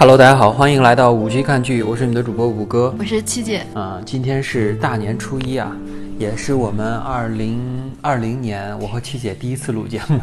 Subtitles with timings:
[0.00, 2.94] Hello，大家好，欢迎来到五 G 看剧，我是你的主播五哥。
[2.98, 5.76] 我是七姐，啊、今天是大年初一啊，
[6.18, 7.60] 也是我们二零
[8.00, 10.18] 二零年我和七姐第一次录节目。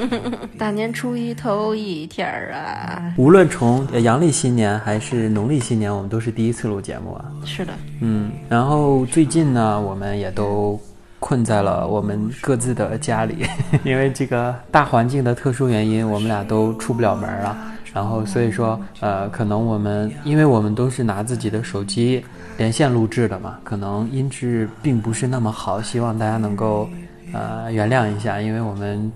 [0.56, 7.26] 大年初一头一天儿啊，无论从阳历新年还是农历新年，我们都是第一次录节目啊。
[7.44, 10.80] 是的，嗯，然后最近呢，我们也都
[11.18, 13.44] 困在了我们各自的家里，
[13.84, 17.54] 因为这个大环境的特殊原因，我们俩都出不了门了。
[17.94, 22.24] 然后所以说，呃，可能我们因为我们都是拿自己的手机
[22.56, 26.88] 连线录制的嘛，可能音质并不是那么好，希望大家能够
[27.32, 29.10] 呃原谅一下，因为我们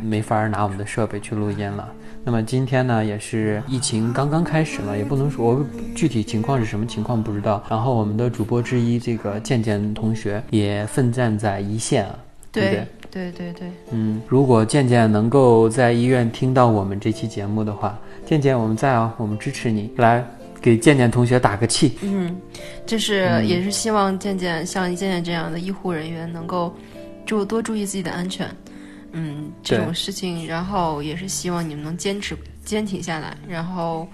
[0.00, 1.88] 没法拿我们的设备去录音了。
[2.24, 7.60] 那么今天呢，也是疫情刚刚开始嘛，也不能说我具体情况是什么情况不知道。
[7.68, 12.14] 然后我们的主播之一这个健健同学也奋战在一线啊，
[12.52, 12.86] 对不对？
[13.10, 17.98] 对对对，嗯，如果健健能够在医院听到我们这期节目的话，
[18.32, 20.26] 健健我们在啊，我们支持你，来
[20.58, 21.98] 给健健同学打个气。
[22.00, 22.34] 嗯，
[22.86, 26.74] 就是也是希望健健像健健这样的医护人员能够
[27.26, 28.48] 注多注意自己的安全。
[29.10, 34.08] 嗯，这种事情，然后也是希望你们能坚持坚挺下来，然后，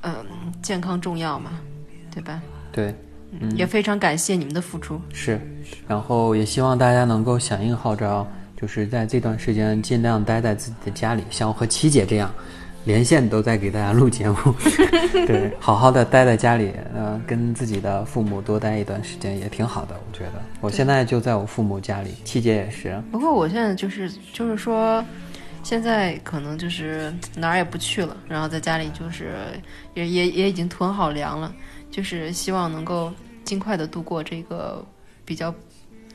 [0.00, 0.12] 嗯，
[0.60, 1.52] 健康重要嘛，
[2.12, 2.42] 对吧？
[2.72, 2.92] 对，
[3.38, 5.00] 嗯，也非常感谢你们的付出。
[5.12, 5.40] 是，
[5.86, 8.26] 然后也希望大家能够响应号召，
[8.60, 12.28] 就是在这段时间尽量待在自己的家里，像我和琪姐这样，
[12.84, 14.36] 连线都在给大家录节目，
[15.26, 20.42] 对，好好的待在家里，呃，跟自己的父母多待一段时间也挺好的，我觉得。
[20.60, 25.04] 我现在就在我父母家里，七姐也是，不过我现在就是就是说，
[25.62, 29.36] 现在可能就是哪儿也不去了，然后在家里就是
[29.94, 31.54] 也也也已经囤好粮了，
[31.90, 33.12] 就是希望能够
[33.44, 34.84] 尽快的度过这个
[35.24, 35.54] 比较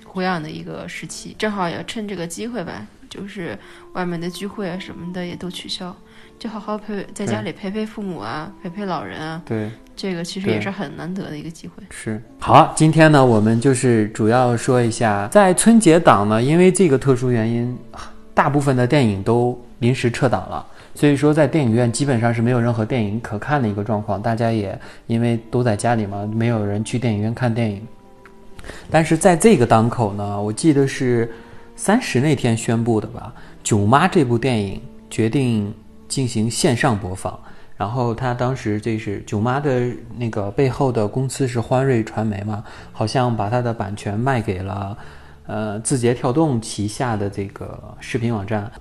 [0.05, 1.33] 灰暗的一个时期。
[1.39, 3.57] 正好也趁这个机会吧，就是
[3.93, 5.95] 外面的聚会啊什么的也都取消，
[6.39, 9.69] 就好好陪在家里陪陪父母啊，陪陪老人啊，对。
[9.95, 11.81] 这个其实也是很难得的一个机会。
[11.89, 17.75] 是好啊，今天呢，我们就是主要说一下，在春节档呢，因为这个特殊原因，
[18.35, 20.63] 大部分的电影都临时撤档了，
[20.93, 27.81] 所以说在电影院基本上是没有任何电影可看的一个状况，大家也因为都在家里嘛，没有人去电影院看电影。
[28.91, 31.33] 但是在这个档口呢，我记得是
[31.75, 34.79] 三十那天宣布的吧，《囧妈》这部电影
[35.09, 35.73] 决定
[36.07, 37.39] 进行线上播放。
[37.75, 39.87] 然后他当时这是囧妈的
[40.17, 44.97] 那个背后的公司是欢瑞传媒嘛，好像把它的版权卖给了
[45.45, 48.71] 呃字节跳动旗下的这个视频网站，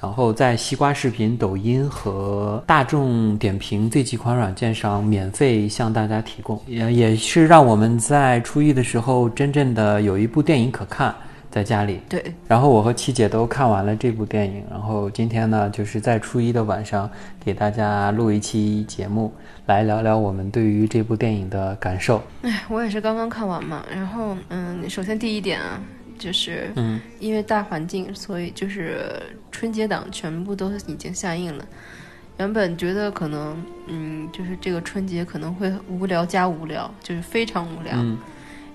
[0.00, 11.12] 然后在西瓜视频、抖音和大众点评这几款软件上免费向大家提供，也也是让我们在初一的时候真正的有一部电影可看。
[11.54, 17.08] 在家里，对，然后我和七姐都看完了这部电影，然后今天呢，就是在初一的晚上
[17.44, 19.32] 给大家录一期节目，
[19.66, 22.20] 来聊聊我们对于这部电影的感受。
[22.42, 25.80] 哎，我也是刚刚看完嘛，然后嗯，首先第一点啊，
[26.18, 29.22] 就是嗯，因为大环境，所以就是
[29.52, 31.64] 春节档全部都已经下映了。
[32.38, 33.56] 原本觉得可能
[33.86, 37.92] 嗯，就是这个春节可能会无聊加无聊，就是非常无聊。
[37.94, 38.18] 嗯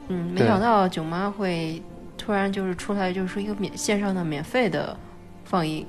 [0.07, 1.83] 嗯，没想到囧妈会
[2.29, 4.95] 突然就是出来，就是说一个免线上的免费的
[5.45, 5.83] 放映，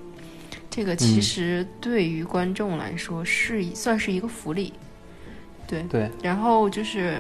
[0.71, 4.73] 这个其嗯实对于观众来说是一算是一个福利。
[5.67, 7.19] 对，对，然后就是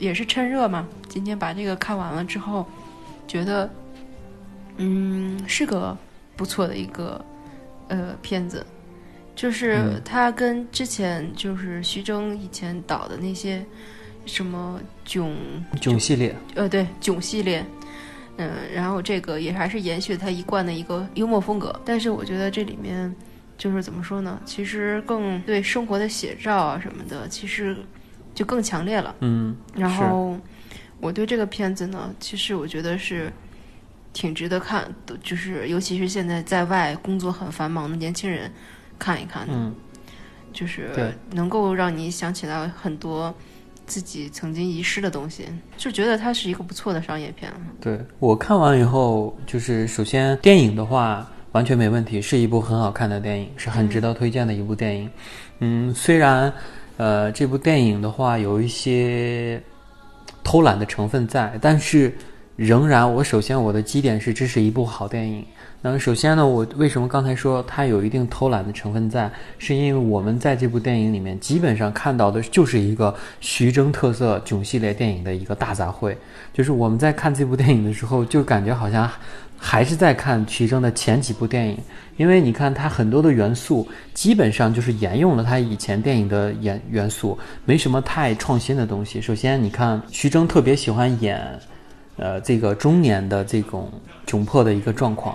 [0.00, 2.66] 也是趁热嘛，今天把这个看完了之后，
[3.28, 3.70] 觉得
[4.78, 5.96] 嗯是个
[6.34, 7.24] 不错的一个
[7.86, 8.66] 呃片子，
[9.36, 13.64] 就是嗯它跟之前就是徐峥以前导的那些
[14.26, 15.32] 什么囧
[15.80, 17.64] 囧系列，呃对囧系列。
[18.38, 23.14] 嗯，然后这个也还是延续他一贯的一个幽默风格，但是我觉得这里面
[23.58, 24.40] 就是怎么说呢？
[24.44, 27.76] 其实更对生活的写照啊什么的，其实
[28.34, 29.14] 就更强烈了。
[29.20, 30.38] 嗯，然后
[31.00, 33.30] 我对这个片子呢，其实我觉得是
[34.12, 38.50] 挺值得看的，就是尤其是现在在外工作很繁忙的年轻人
[38.98, 39.74] 看一看的，嗯，
[40.52, 43.34] 就是能够让你想起来很多
[43.92, 45.44] 自己曾经遗失的东西，
[45.76, 47.52] 就觉得它是一个不错的商业片。
[47.78, 55.10] 对我看完以后，就是首先电影的话完全没问题，是一部很好看的电影，是很值得推荐的一部电影。
[55.58, 56.50] 嗯，虽然
[56.96, 59.62] 呃这部电影的话有一些
[60.42, 62.16] 偷懒的成分在，但是
[62.56, 65.44] 仍然我首先我的基点是这是一部好电影。
[65.84, 76.14] 那首先呢，我为什么刚才说它有一定偷懒的成分在，是因为我们在这部电影里面基本上看到的就是一个徐峥特色囧系列电影的一个大杂烩。
[76.54, 79.10] 就是我们在看这部电影的时候，就感觉好像
[79.58, 81.76] 还是在看徐峥的前几部电影，
[82.16, 89.20] 因为你看他很多的元素基本上就是沿用了他以前电影的元元素，没什么太创新的东西。
[89.20, 91.58] 首先，你看徐峥特别喜欢演。
[92.18, 93.90] 呃，这个中年的这种
[94.26, 95.34] 窘迫的一个状况，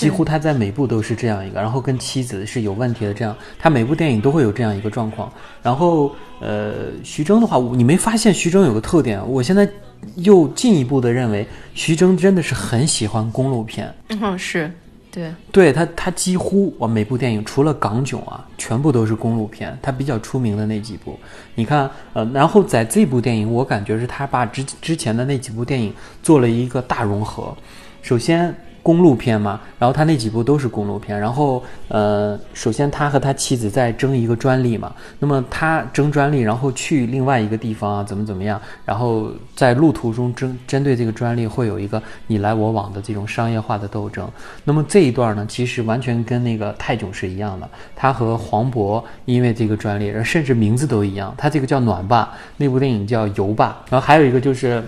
[0.00, 5.30] 几乎他在每部都是这样一个，然后跟妻子是有问题的，这样他每部电影都会有这样一个状况。
[5.62, 6.10] 然后，
[6.40, 9.20] 呃，徐峥的话，你没发现徐峥有个特点？
[9.28, 9.68] 我现在
[10.16, 13.92] 又进一步的认为，徐峥真的是很喜欢公路片。
[14.08, 14.72] 嗯，是。
[15.12, 19.76] 对，对他，他几乎我每部电影除了港囧啊，全部都是公路片。
[19.82, 21.18] 他比较出名的那几部，
[21.56, 25.92] 你看，呃，然后在这部电影，我感觉是他把之之前的那几部电影
[26.22, 27.54] 做了一个大融合。
[28.02, 28.54] 首先。
[28.82, 31.18] 公路片嘛，然后他那几部都是公路片。
[31.18, 44.28] 然后，呃，首先他和他妻子在争一个专利嘛，那么他争专利，然后去另外一个地方啊，怎么怎么样，然后在路途中争针对这个专利会有一个你来我往的这种商业化的斗争。
[44.64, 53.76] 那么这一段呢，其实完全跟那个泰囧是一样的，他和黄渤因为这个专利，甚至名字都一样，他这个叫暖爸，那部电影叫油爸。
[53.90, 54.82] 然后还有一个就是。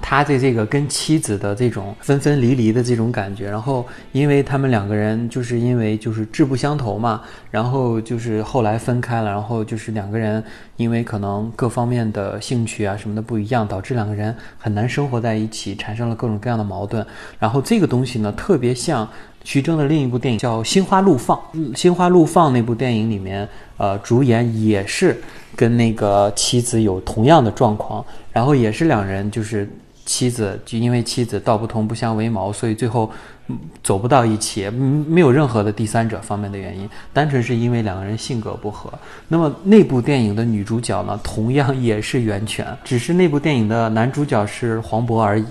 [0.00, 10.42] 他的这个跟妻子的这种分分离离的这种感觉，然后因为他们两个人就是因为就是志不相投嘛，然后就是后来分开了，然后就是两个人
[10.76, 17.04] 因为可能各方面的兴趣啊什么的不一样，导致两个人很难生活在一起，产生了各种各样的矛盾。
[17.38, 19.08] 然后这个东西呢，特别像
[19.44, 21.38] 徐峥的另一部电影叫《心花怒放》，
[21.78, 25.20] 《心花怒放》那部电影里面，呃，主演也是
[25.54, 29.68] 跟那个妻子有同样的状况，然后也是两人就是。
[30.04, 33.08] 妻子就因为妻子道不同不相为谋，所以最后
[33.84, 38.92] 走不到一起，没有任何的第三者方面的原因，单纯是因为两个人性格不合。
[39.28, 45.46] 那么那部电影的女主角呢，同样也是袁泉，只是那部电影的男主角是黄渤而已。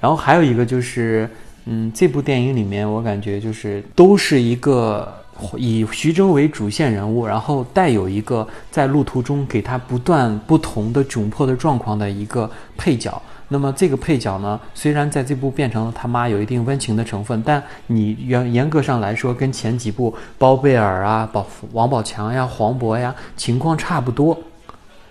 [0.00, 1.28] 然后还有一个就是，
[1.66, 5.14] 嗯，这部电影里面我感觉就是都是一个
[5.56, 13.20] 以徐峥为主线人物，然后带有一个在路途中给他不断不同的窘迫的状况的一个配角。
[13.48, 24.36] 那么这个配角呢，虽然在这部变成了他妈有一定温情的成分，但你严严格上来说，跟前几部包贝尔啊、宝王宝强呀、黄渤呀情况差不多，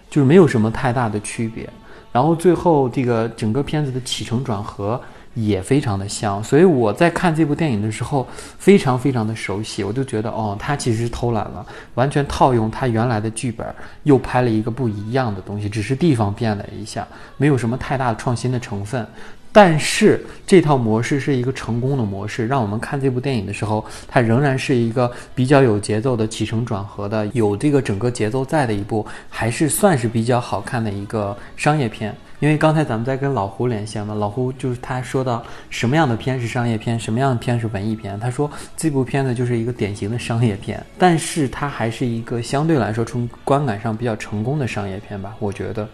[0.10, 1.68] 就是没有什么太大的区别。
[2.12, 5.02] 然后最后这个整个片子的起承转合。
[5.38, 11.64] 也非常的像，所以我在看这部电影的时候，非常非常的熟悉，我就觉得哦，他其实偷懒了，
[11.94, 13.68] 完全套用他原来的剧本，
[14.02, 17.08] 又拍了一个不一样的东西，只是地方变了一下，
[17.38, 19.06] 没有什么太大的创新的成分。
[19.52, 32.16] 但是这套模式是一个成功的模式，让我们看这部电影的时候，它仍然是一个比较有节奏的起承转合的，有这个整个节奏在的一部，还是算是比较好看的一个商业片。
[32.40, 38.20] 因为刚才咱们在跟老胡连线嘛，老胡就是他说到什么样的片是商业片，什么样的片是文艺片。
[38.20, 45.88] 他说这部片子就是一个典型的商业片，但是它还是一个相对来说从观感上比较成功的商业片吧，我觉得。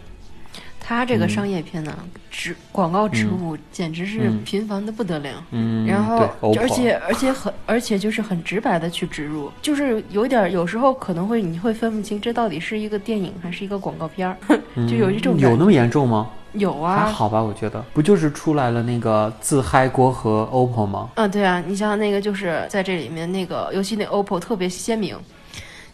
[0.86, 1.98] 他这个商业片呢，
[2.30, 5.30] 植广告植入简直是频繁的不得了。
[5.52, 14.38] 嗯，然后而且而且很而且就是很直白的去植入，就是有点有时候可能会你会分不清这到底是一个电影还是一个广告片儿，
[14.88, 16.30] 就有一种有那么严重吗？
[16.52, 21.10] 有啊，还好吧，我觉得不就是出来了那个自嗨锅和 OPPO 吗？
[21.16, 25.18] 嗯，对啊，你像那个就是在这里面那个，尤其那 OPPO 特别鲜明，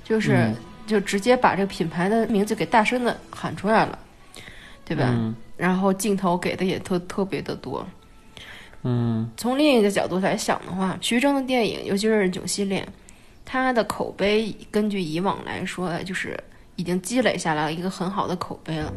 [0.04, 0.52] 就是
[0.86, 3.98] 就直接把这个品牌的名字给大声的喊出来了。
[4.90, 5.34] 对吧？
[5.56, 7.86] 然后镜头给的也特特别的多。
[8.82, 12.84] 嗯，从另一个角度来想的话，徐峥的电影，尤其是囧系列，
[13.46, 16.38] 他的口碑根据以往来说，就是
[16.76, 18.92] 已经积累下来一个很好的口碑了。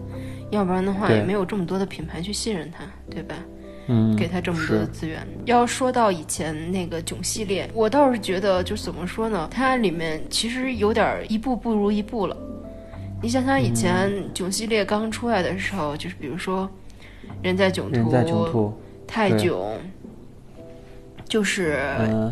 [0.50, 3.34] 要不然的话，也没有这么多的品牌去信任他，对吧？
[3.88, 5.26] 嗯，给他这么多的资源。
[5.44, 9.48] 要说到以前那个囧系列，我倒是觉得，就怎么说呢？
[9.50, 12.36] 它里面其实有点一步不如一步了。
[13.22, 16.68] 你想想以前囧系列刚出来的时候，就是比如说
[17.40, 18.10] 《人在囧途》、
[19.06, 19.78] 泰囧，
[21.28, 21.78] 就是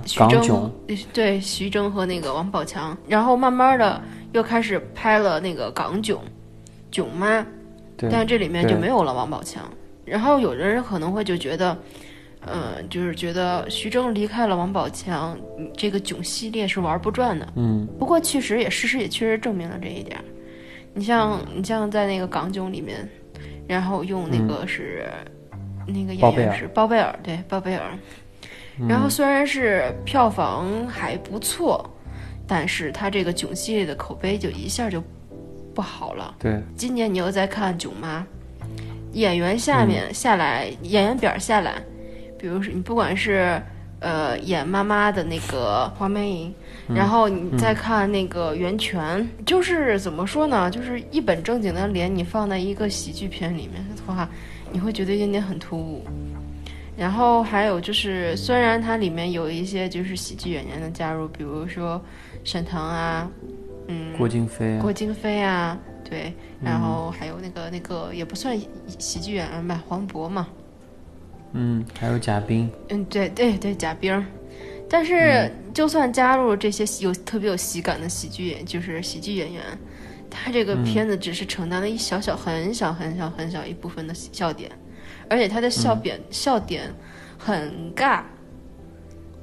[0.05, 0.71] 徐峥
[1.13, 6.21] 对徐峥和那个王宝强，然后慢慢的又开始拍了那个港囧，
[6.91, 7.47] 囧妈，
[8.11, 9.63] 但这里面就没有了王宝强。
[10.05, 11.79] 然后有的人可能会就觉得，
[12.47, 15.39] 嗯，就是觉得徐峥离开了王宝强，
[15.77, 17.47] 这个囧系列是玩不转的。
[17.55, 20.19] 嗯，不过确实也事实也确实证明了这一点。
[20.95, 23.09] 你像你像在那个港囧里面，
[23.69, 25.09] 然后用那个是
[25.87, 27.91] 那个演员是包贝尔，对包贝尔，
[28.89, 31.89] 然后虽然是票房还不错，
[32.47, 35.03] 但是它这个囧系列的口碑就一下就
[35.75, 36.35] 不好了。
[36.39, 38.21] 对，今年你又在看《囧妈》，
[39.13, 41.75] 演员下面下来，演员表下来，
[42.39, 43.63] 比如说你不管是
[44.01, 46.55] 呃演妈妈的那个黄梅莹，
[46.89, 50.71] 然后你再看那个袁泉，就是怎么说呢？
[50.71, 54.29] 就是一本正经的脸，你放在一个喜剧片里面的话，
[54.73, 56.05] 你会觉得有点很突兀。
[56.97, 61.99] 然后还有就是，虽然它里面有一些就是喜剧演员的加入，比如说
[62.45, 63.27] 沈腾啊，
[63.87, 64.83] 嗯，郭京飞啊。
[64.83, 66.31] 郭京飞啊，对，
[66.63, 68.55] 然后还有那个那个也不算
[68.99, 70.47] 喜剧演员吧，黄渤嘛，
[71.53, 74.25] 嗯，还有贾冰，嗯，对对对，贾冰儿。
[74.89, 79.63] 但是就算加入这些有特别有喜感的喜剧演，就是喜剧演员，
[80.29, 84.71] 他这个片子只是承担了一小小、很小、很小、很小一部分的笑点，
[85.29, 86.93] 而且他的笑点、笑点
[87.39, 88.21] 很尬，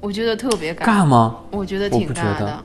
[0.00, 1.36] 我觉得特别尬，尬吗？
[1.50, 2.64] 我觉得我挺尬的。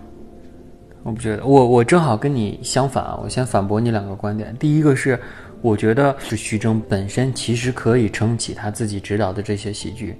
[1.03, 3.19] 我不觉得，我我正好跟你相反啊！
[3.21, 4.55] 我先反驳你两个观点。
[4.57, 5.19] 第一个是，
[5.63, 10.13] 我觉得是徐峥本身其实可以撑起他自己执导的这些喜剧，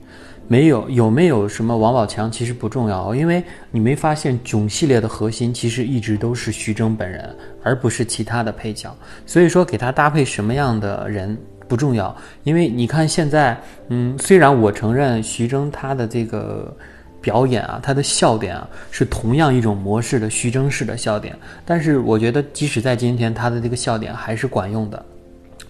[0.48, 7.30] 没有有没有什么王宝强其实不重要，因为你没发现囧系列的核心其实一直都是徐峥本人，
[7.62, 8.96] 而不是其他的配角。
[9.26, 16.76] 所以说给他搭配什么样的人不重要，因为你看现在，嗯，虽然我承认徐峥他的这个。
[17.24, 21.34] 表演啊，他的笑点啊，是同样一种模式的徐峥式的笑点，
[21.64, 25.06] 但是我觉得即使在今天，他的这个笑点还是管用的。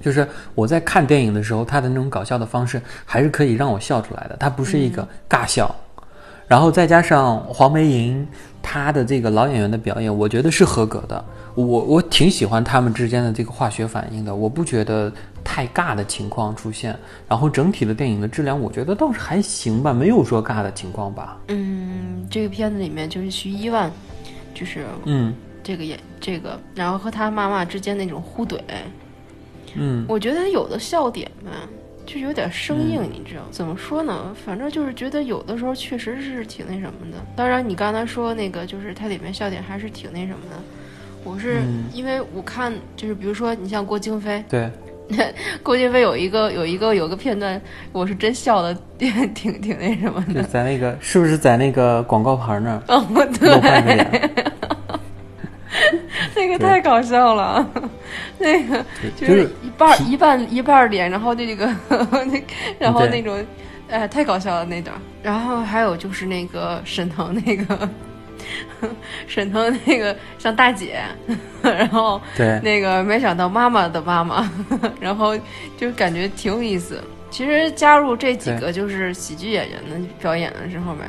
[0.03, 5.73] 就是我在看电影的时候，他的那种搞笑的方式还是可以让我笑出来的，他不是一个尬笑。
[6.45, 8.27] 然后再加上黄梅莹
[8.61, 11.23] 她的这个老演员的表演，我觉得是合格的。
[11.55, 15.11] 我我挺喜欢他们之间的这个化学反应的，我不觉得
[15.43, 16.95] 太尬的情况出现。
[17.29, 21.37] 然后整体的电影的质量，我觉得倒是还行吧，没有说尬的情况吧。
[21.47, 23.89] 嗯，这个片子里面就是徐一万，
[24.53, 25.33] 就是嗯
[25.63, 28.59] 这个演这个，然后和他妈妈之间那种互怼，
[29.75, 31.51] 嗯我觉得有的笑点吧，
[32.05, 34.35] 就是有点生硬，你知道怎么说呢？
[34.45, 37.17] 反正就是觉得有的时候确实是挺那什么的。
[37.35, 40.55] 当然，你刚才说那个，就是它里面笑点还是挺那什么的。
[41.23, 44.69] 我是、嗯因为我看，就是比如说你像郭京飞，对，
[45.63, 47.59] 郭京飞有一个有一个有个片段，
[47.93, 50.43] 我是真笑的挺挺挺那什么就的。
[50.43, 54.31] 在那个是不是在那个广告牌那儿哦，露半个脸？
[56.35, 57.67] 那个太搞笑了，
[58.37, 58.83] 那个
[59.17, 62.43] 就就是是一半儿一半一半脸，然后那个那
[62.79, 63.45] 然后那种，
[63.89, 64.95] 哎，太搞笑了那段。
[65.21, 67.89] 然后还有就是那个沈腾那个
[69.27, 71.01] 沈腾那个像大姐，
[71.63, 74.49] 然后对，那个没想到妈妈的妈妈，
[74.99, 75.37] 然后
[75.77, 77.01] 就感觉挺有意思。
[77.29, 81.03] 其实加入这几个就是喜剧演员的表演的时候吧，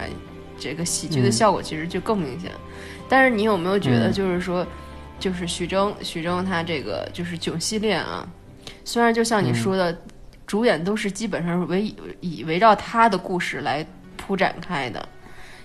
[0.59, 2.51] 这个喜剧的嗯效果其实就更明显。
[3.09, 4.67] 但是你有没有觉得，嗯就是说，
[5.25, 8.29] 就是徐峥，徐峥他这个就是囧系列啊，
[8.85, 9.55] 虽然就像你嗯。
[9.55, 9.97] 说的，
[10.47, 13.87] 主演都是基本上是围以围绕他的故事来
[14.19, 15.09] 铺展开的，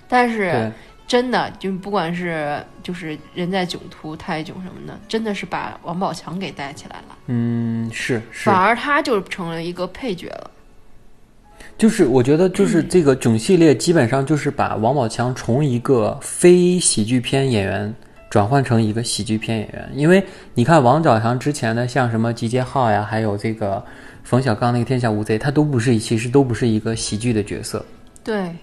[0.08, 0.72] 但是，
[1.06, 8.46] 真的就不管是就是人在囧途、泰囧什么的，真的是把王宝强给带起来了，嗯，是是。
[8.50, 10.52] 反，而他就成了一个配角了。
[11.78, 17.94] 就是我觉得就是这个囧系列基本上就是把王宝强从一个非喜剧片演员
[18.30, 23.84] 转换成一个喜剧片演员，因为你看王宝强之前的像什么《集结号》呀，还有这个
[24.24, 27.84] 冯小刚那个《天下无贼》，他都不是其实都不是一个喜剧的角色。
[28.24, 28.56] 对，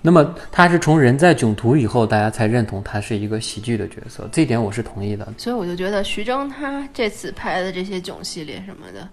[0.00, 5.26] 那么他是从人在囧途以后，大家才认同他是一个喜剧的角色，这点我是同意的。
[5.36, 9.08] 所以我就觉得徐峥他这次拍的这些囧系列什么的，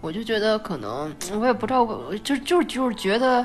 [0.00, 3.44] 我就觉得可能我也不知道，我就就就是觉得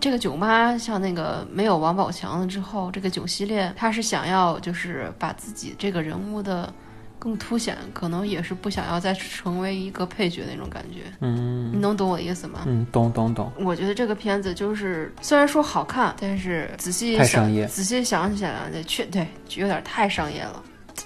[0.00, 6.72] 这个囧妈像那个没有王宝强了之后，这个囧系列他是想要就是把自己这个人物的
[7.18, 11.02] 更凸显，可能也是不想要再成为一个配角那种感觉。
[11.20, 12.60] 嗯你能懂我的意思吗？
[12.66, 13.52] 嗯，懂懂懂。
[13.60, 20.60] 我觉得这个片子就是虽然说好看，但是仔细想太商业仔细想起来，确对有点太商业了，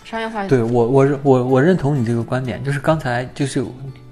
[0.04, 3.62] 商业化对我，我我我认同你这个观点，就是刚才就是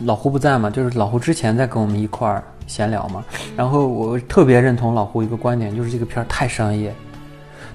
[0.01, 3.25] 老胡不在嘛，就是老胡之前在跟我们一块儿闲聊嘛，
[3.57, 6.95] 然后我特别认同老胡一个观点，就是这个片儿太商业，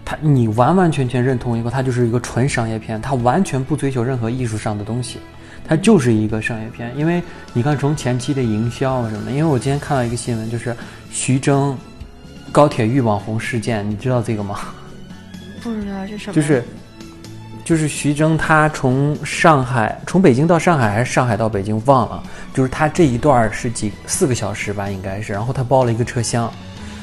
[0.04, 5.20] 他你完完全全认同一个，它就是一个纯商业片，它完全不追求任何艺术上的东西，
[5.68, 6.92] 它就是一个商业片。
[6.98, 7.22] 因为
[7.54, 10.76] 你看从前期的营销啊什么的，因为我今天看到一个新闻，就是
[11.12, 11.78] 徐峥
[12.52, 14.60] 高铁遇网红事件，你知道这个吗？
[15.62, 16.64] 不知道这什么，就是
[17.70, 26.52] 就是徐峥，他从上海从北京到上海还是上海到北京忘了，就是他这一段儿是几四个小时吧，应该是，然后他包了一个车厢，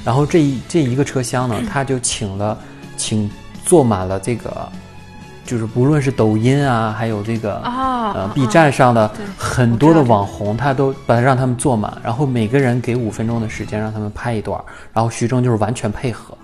[0.05, 2.59] 然后这一这一个车厢呢，他就请了
[2.97, 3.31] 请
[3.65, 4.69] 坐满了这个，
[5.45, 9.09] 就是不论是抖音啊，还有这个啊呃 B 站上的
[9.39, 16.37] 很多的网红，他都把让他们坐满，然后每个人给五分钟的时间让他们拍一段儿，然后徐峥就是完全配合，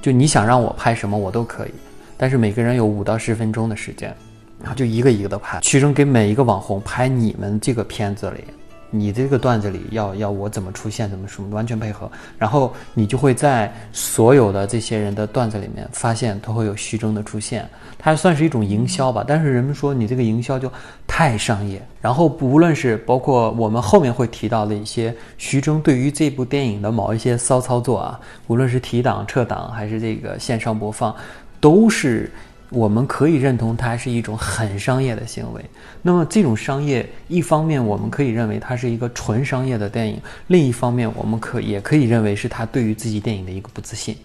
[0.00, 1.74] 就你想让我拍什么我都可以，
[2.16, 4.14] 但是每个人有五到十分钟的时间，
[4.60, 5.58] 然后就一个一个的拍。
[5.62, 8.44] 徐峥给每一个网红拍你们这个片子里，
[8.90, 17.68] 你这个段子里要要我怎么出现，怎么什么完全配合，然后你就会在所有的这些人的段子里面发现都会有徐峥的出现，
[17.98, 19.24] 它算是一种营销吧。
[19.26, 20.72] 但是人们说你这个营销就
[21.06, 31.14] 太商业，然后无论是包括我们后面会提到的一些徐峥对于这部电影的某一些骚操作啊，无论是提档、撤档还是这个线上播放，
[31.60, 32.30] 都是
[32.70, 35.64] 我们可以认同它是一种很商业的行为。
[36.02, 44.16] 那么这种商业，一方面我们可以认为它是一个纯商业的电影，另一方面我们可也可以认为是他对于自己电影的一个不自信。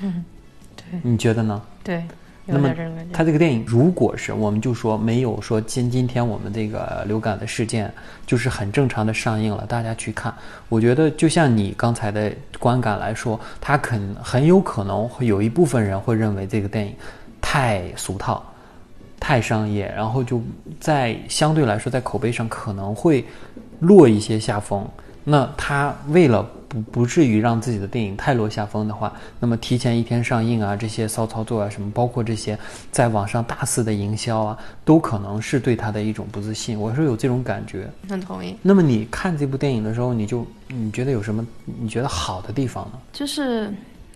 [0.00, 0.24] 嗯
[0.76, 1.60] 对你觉得呢？
[1.82, 2.02] 对，有
[2.48, 2.74] 那么。
[3.12, 7.92] 他这个电影，如果是我们就说没有说今今天我们这个流感的事件，
[8.26, 10.32] 就是很正常的上映了，大家去看，
[10.68, 16.94] 我觉得就像你刚才的观感来说，他肯很有可能会有一部分人会认为这个电影
[17.40, 18.44] 太俗套、
[19.18, 20.40] 太商业，然后就
[20.78, 23.24] 在相对来说在口碑上可能会
[23.80, 24.86] 落一些下风。
[25.24, 32.58] 那他为了不不至于让自己的电影太落下风的话，那么提前一天上映啊，这些骚操作啊，什么，包括这些
[32.92, 36.78] 在网上大肆的营销啊，都可能是对他的一种不自信。
[36.78, 37.88] 我是有这种感觉。
[38.08, 42.98] 很同意，那么你看这部电影的时候，你就你觉得有什么你觉得好的地方呢？
[43.12, 43.72] 就是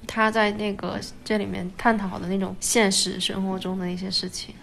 [0.07, 4.55] 他在那个这里面探讨的那种现实生活中的一些事情，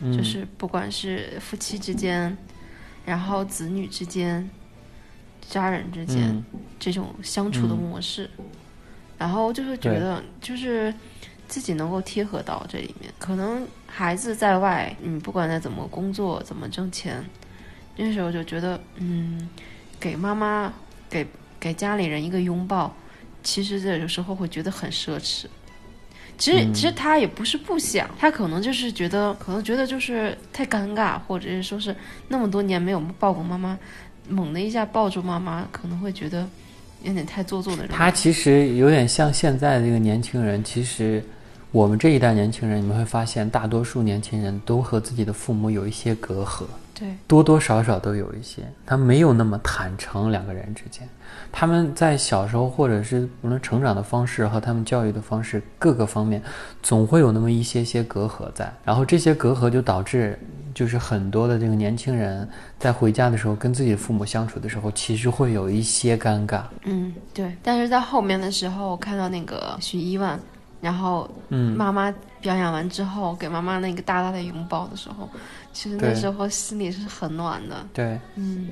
[0.00, 2.36] 嗯就是不管是夫妻之间，
[3.04, 4.48] 然后子女之间，
[5.48, 6.44] 家人之间、嗯。
[6.78, 7.78] 这种相处的嗯。
[7.78, 8.28] 模式，
[9.16, 10.92] 然后就会觉得就是
[11.48, 13.12] 自己能够贴合到这里面。
[13.18, 17.24] 可能孩子在外，你，不管在怎么工作、怎么挣钱，
[17.96, 19.48] 那时候就觉得，嗯，
[19.98, 20.72] 给妈妈、
[21.10, 21.26] 给
[21.58, 22.94] 给家里人一个拥抱，
[23.42, 25.46] 其实这有时候会觉得很奢侈。
[26.36, 26.72] 其实，嗯。
[26.72, 31.94] 其实他也不是不想，他可能就是觉得，可能觉得就是太尴尬，或者是说是
[32.28, 33.76] 那么多年没有抱过妈妈，
[34.28, 36.46] 猛的一下抱住妈妈，可能会觉得
[37.02, 37.96] 有点太做作的那种。
[37.96, 41.24] 他其实有点像现在的这个年轻人，其实
[41.72, 46.64] 我们这一代年轻人，你们会发现，大多数年轻人都和自己的父母有一些隔阂。
[46.98, 51.08] 对，多多少少都有一些，他没有那么坦诚两个人之间，
[51.52, 56.42] 他们在小时候或者是无论成长的方式和他们教育的方式各个方面，
[56.82, 60.36] 总会有那么一些些隔阂在，然后这些隔阂就导致，
[60.74, 62.48] 就是很多的这个年轻人
[62.80, 66.62] 在回家的时候跟自己的父母相处的时候，其实会有一些尴尬。
[66.84, 67.56] 嗯，对。
[67.62, 70.38] 但是在后面的时候，我看到那个许一万，
[70.80, 75.28] 然后嗯，妈妈表演完之后，给妈妈那个大大的拥抱的时候，
[75.72, 77.76] 其实那时候心里是很暖的。
[77.92, 78.68] 对，嗯，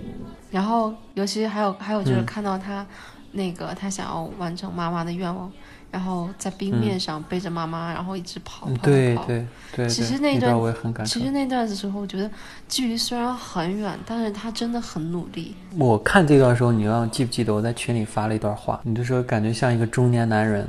[0.50, 2.86] 然后尤其还有还有就是嗯看到他
[3.32, 5.50] 那个他想要完成妈妈的愿望，
[5.90, 8.82] 然后在冰面上背着妈妈，然后一直跑嗯跑跑。
[8.84, 11.04] 对对对，其实那段我也很感。
[11.04, 12.30] 其实那段的时候，我觉得
[12.68, 15.54] 距离虽然很远，但是他真的很努力。
[15.76, 18.80] 我看这段时候，你让记不记得我在群里发了一段话？
[18.84, 20.66] 你就说感觉像一个中年男人，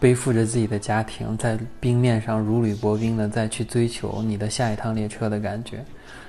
[0.00, 5.84] 背负着自己的家庭，在冰面上如履薄冰的再去追求你的下一趟列车的感觉，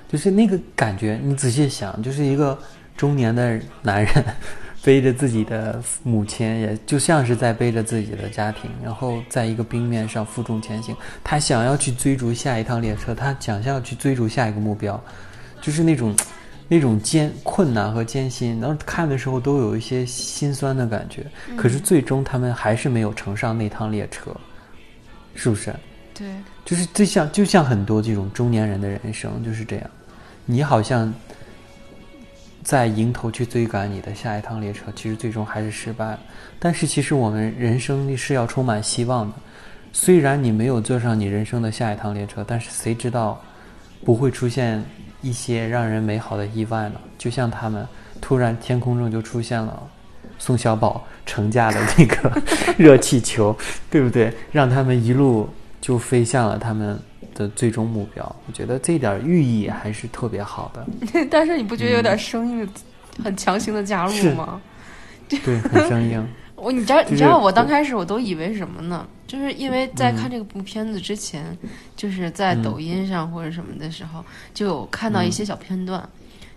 [0.08, 1.20] 就是那个感觉。
[1.22, 2.58] 你仔细想，就是一个
[2.96, 4.24] 中年的男人
[4.82, 10.96] 背着自己的母亲，也就像是在背着自己的家庭，然后在一个冰面上负重前行。
[11.22, 15.02] 他想要去追逐下一趟列车，他想要去追逐下一个目标，
[15.60, 16.14] 就是那种。
[16.72, 21.26] 那种艰困难和艰辛，然后看的时候都有一些心酸的感觉。
[21.56, 24.30] 可是最终他们还是没有乘上那趟列车，
[25.34, 25.74] 是不是？
[26.14, 26.28] 对，
[26.64, 29.90] 就是就像就像很多这种中年人的人生就是这样，
[30.44, 31.12] 你好像
[32.62, 36.20] 在迎头去追赶你的下一趟列车，其实最终还是失败了。
[36.60, 39.34] 但是其实我们人生是要充满希望的，
[39.92, 43.42] 虽然你没有坐上你人生的下一趟列车，但是谁知道
[44.04, 44.80] 不会出现
[45.22, 47.00] 一些让人美好的意外呢？
[47.18, 47.86] 就像他们
[48.20, 49.82] 突然天空中就出现了
[50.38, 52.42] 宋小宝乘驾的那个
[52.78, 53.56] 热气球，
[53.90, 54.32] 对不对？
[54.50, 55.48] 让他们一路
[55.80, 56.98] 就飞向了他们
[57.34, 58.36] 的最终目标。
[58.46, 60.86] 我觉得这点寓意还是特别好的，
[61.30, 62.68] 但是你不觉得有点生硬，
[63.22, 64.60] 很强行的加入吗？
[65.28, 66.26] 对，很生硬。
[66.60, 69.06] 我你知道你知道我刚开始我都以为什么呢？
[69.26, 71.56] 就是因为在看这个部片子之前，
[71.96, 76.06] 就是在嗯抖音上或者什么的时候，就有看到一些小片段，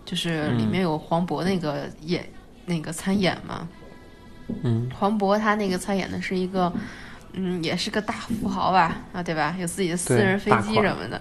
[0.04, 2.28] 就是里面有黄渤那个演
[2.66, 3.68] 那个参演嘛，
[4.62, 6.72] 嗯，黄渤他那个参演的是一个，
[7.32, 9.54] 嗯，也是个大富豪吧，啊，对吧？
[9.58, 11.20] 有自己的私人飞机什么的。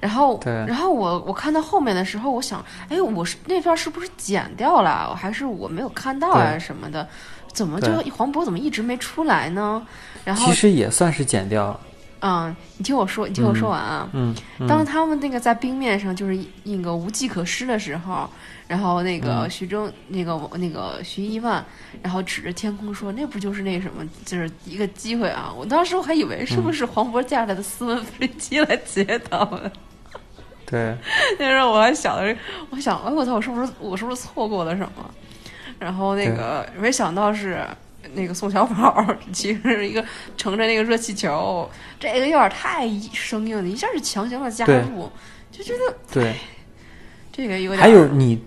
[0.00, 7.08] 然后，然后我我看到后面的时候，我想，哎，我是那段是不是剪掉了，还是我没有看到啊什么的？
[7.52, 9.86] 怎么就黄渤怎么一直没出来呢？
[10.24, 11.80] 然后其，实也算是剪掉了。
[12.24, 14.08] 嗯，你听我说，你听我说完啊。
[14.12, 18.30] 嗯，嗯当他们那个在冰面上就是那个无计可施的时候，
[18.68, 21.64] 然后那个嗯徐峥、那个那个徐一万，
[22.00, 29.72] 然后指着天空说：“那不就是那什么，就是一个机会啊！”我当时我还以为是不是黄渤驾来的私人飞机来接他们，
[30.64, 30.96] 对，
[31.40, 32.36] 那时候我还想着，
[32.70, 35.10] 我想，哎我操，我是不是我是不是错过了什么？
[35.82, 37.58] 然后那个没想到是。
[38.14, 40.04] 那个宋小宝 其实是一个
[40.36, 45.08] 乘着那个热气球，这个有点太生硬了，一下就强行的加入，
[45.52, 46.34] 就觉得对，
[47.32, 47.80] 这个有点。
[47.80, 48.44] 还有你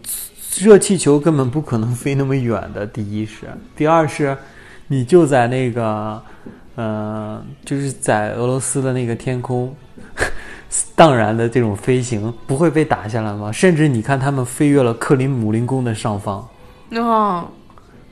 [0.60, 4.38] 热气球根本不可能飞那么远的，第一是，第二是，
[4.88, 6.22] 你就在那个，
[6.76, 9.74] 呃，就是在俄罗斯的那个天空，
[10.96, 13.52] 荡然的这种飞行，不会被打下来吗？
[13.52, 16.48] 甚至你看他们飞越了克林姆林宫的上方，
[16.92, 17.50] 哦，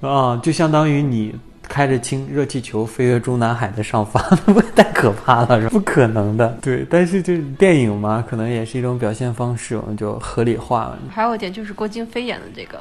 [0.01, 6.57] 啊，就相当于你开着氢热气球飞越中南海的上方，那 不太可怕了，是吧不可能的。
[6.61, 10.99] 对，但是就是电影嘛，可能也是一种表现方式，我们就合理化了。
[11.09, 12.79] 还有一点就是郭京飞演的这个，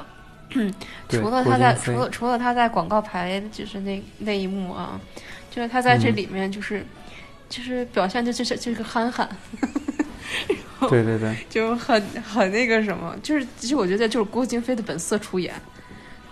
[0.55, 0.73] 嗯
[1.09, 4.99] 除了他在除了除了他在广告牌就是那那一幕啊，
[5.49, 6.85] 就是他在这嗯里面就是、
[7.49, 9.27] 就是表现的就是就是个憨憨，
[10.89, 15.53] 对对对 就很很那个什么，就是其实我觉得就是郭京飞的本色出演。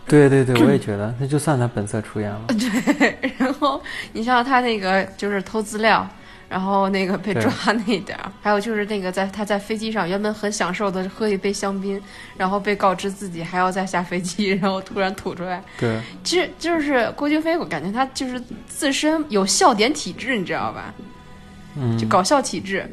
[0.07, 2.41] 对对对，我也觉得，那就算他本色出演了。
[2.99, 3.81] 对，然后
[4.13, 6.05] 你像他那个就是偷资料，
[6.49, 12.01] 然后那个被抓那一点儿，还有就是那个在他在飞机上原本很享受的喝一杯香槟，
[12.35, 15.63] 然后被告知自己还要再下飞机，然后突然吐出来。
[15.79, 20.93] 对其实就是郭京飞，我感觉他就是自身有笑点体质，你知道吧？
[21.77, 22.85] 嗯就，搞笑体质。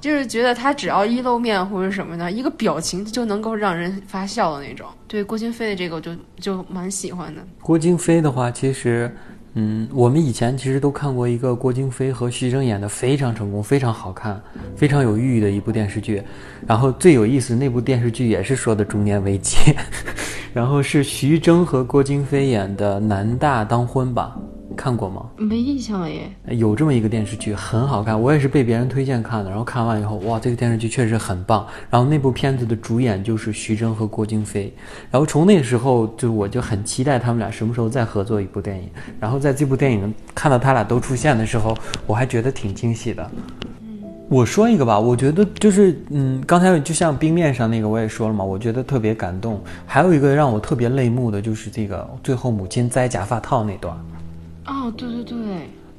[0.00, 4.86] 就是觉得他只要一露面或者什么的，一个表情就能够让人发笑的那种。
[5.08, 7.40] 对郭京飞的这个，我就就蛮喜欢的。
[7.60, 9.10] 郭京飞的话，其实，
[9.54, 14.40] 嗯，我们以前其实都看过一个郭京飞和徐峥演的非常成功、非常好看、
[14.76, 16.22] 非常有寓意的一部电视剧。
[16.66, 19.56] 然后最有意思那部电视剧也是说的中年危机，
[20.52, 24.36] 然后是徐峥和郭京飞演的《男大当婚》吧？
[24.74, 25.26] 看过吗？
[25.36, 26.30] 没印象了耶。
[26.48, 29.50] 有这么一个电视剧，很好看，我也是被别人推荐看的。
[29.50, 31.66] 然后看完以后，哇，这个电视剧确实很棒。
[31.90, 34.72] 然后那部片子的主演就是徐峥和郭京飞。
[35.10, 38.88] 然后从那时候，就我就很期待他们俩什么时候再合作一部电影。
[39.20, 41.76] 然后在这部电影看到他俩都出现的时候，
[42.06, 43.30] 我还觉得挺惊喜的。
[44.28, 49.62] 我说一个吧，我觉得就是，嗯，刚才就像冰面上那个我也说了嘛，我觉得特别感动。
[49.86, 53.96] 还有一个让我特别泪目的就是这个最后母亲摘假发套那段。
[54.66, 55.36] 哦，对对对，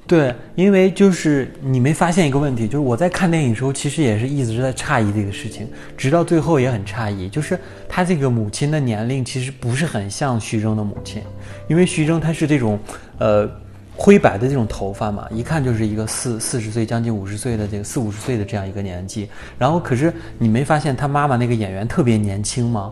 [0.06, 11.22] 对，因为就是你没发现一个问题，就是我在看电影的时候，其实也是一直在诧异这个事情，直到最后也很诧异，就是他这个母亲的年龄其实不是很像徐峥的母亲，
[11.68, 12.78] 因为徐峥他是这种，
[13.20, 13.50] 呃，
[13.96, 22.92] 灰白的这种头发嘛，一看就是一个四四十岁将近五十岁的这个四五十岁的这样一个年纪，然后可是你没发现他妈妈那个演员特别年轻吗？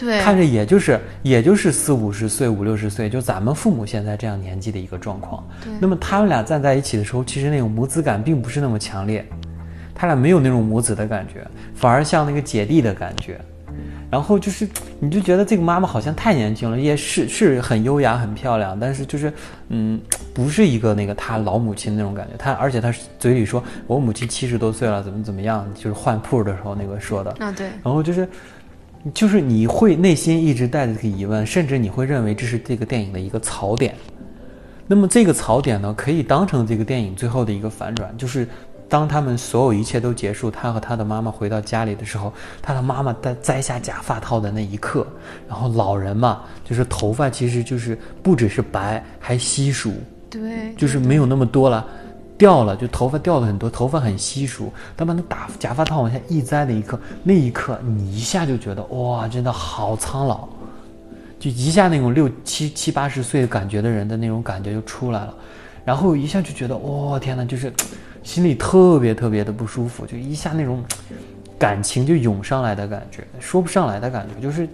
[0.00, 5.46] 对，看着也就是也就是四五十岁、五六十岁，就咱们父母现在这样年纪的一个状况。
[5.62, 9.24] 对那么他们俩站在一起的时候，其实那种母子感并不是那么强烈，
[9.94, 13.38] 他俩没有那种母子的感觉，反而像那个姐弟的感觉。
[14.10, 19.32] 然后就是，你就觉得这个妈妈好像太年轻了，也是是很优雅、很漂亮，但是就是，
[19.68, 20.00] 嗯，
[20.34, 22.36] 不是一个那个她老母亲那种感觉。
[22.36, 27.30] 她而且她嘴里说我母亲七十多岁了，怎么怎么样，就是换铺的时候那个说的。
[27.38, 28.28] 啊对，然后就是，
[29.14, 33.94] 就是你会内心一直带着这个疑问，甚至你会认为这是这个电影的一个槽点。
[34.86, 38.46] 那么这个槽点呢，可以当成这个电影最后的一个反转，就是
[38.88, 45.06] 当他们所有一切都结束，他和他的妈妈回到家里的时候，他的妈妈在摘下假发套的那一刻，
[45.48, 49.92] 然后老人嘛，就是头发其实就是不只是白，还稀疏，
[50.28, 51.86] 对，就是没有那么多了，
[52.40, 54.72] 掉了，就头发掉了很多，头发很稀疏。
[54.96, 60.48] 当把那打假发套往下一摘的一刻，那一刻你一下就觉得哇，真的好苍老，
[61.38, 65.34] 就一下那种六七七八十岁的感觉的人的那种感觉就出来了，
[65.84, 67.70] 然后一下就觉得哇、天呐，就是
[68.22, 70.82] 心里特别特别的不舒服，就一下那种
[71.60, 74.66] 感情就涌上来的感觉，说不上来的感觉，就是。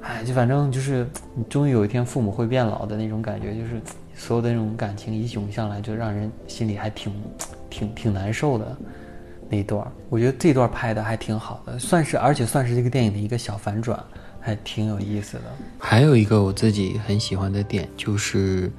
[0.00, 3.78] 哎，就反正就是，你终于有一天父母会变老的那种感觉，就是
[4.18, 7.12] 所有的那种感情一涌上来，就让人心里还挺、
[7.70, 8.76] 挺、挺难受的
[9.48, 9.86] 那一段。
[10.10, 13.98] 我觉得这段拍的还挺好的，算是而且算是这个电影的一个小反转，
[14.40, 15.44] 还挺有意思的。
[15.78, 18.70] 还有一个我自己很喜欢的点就是，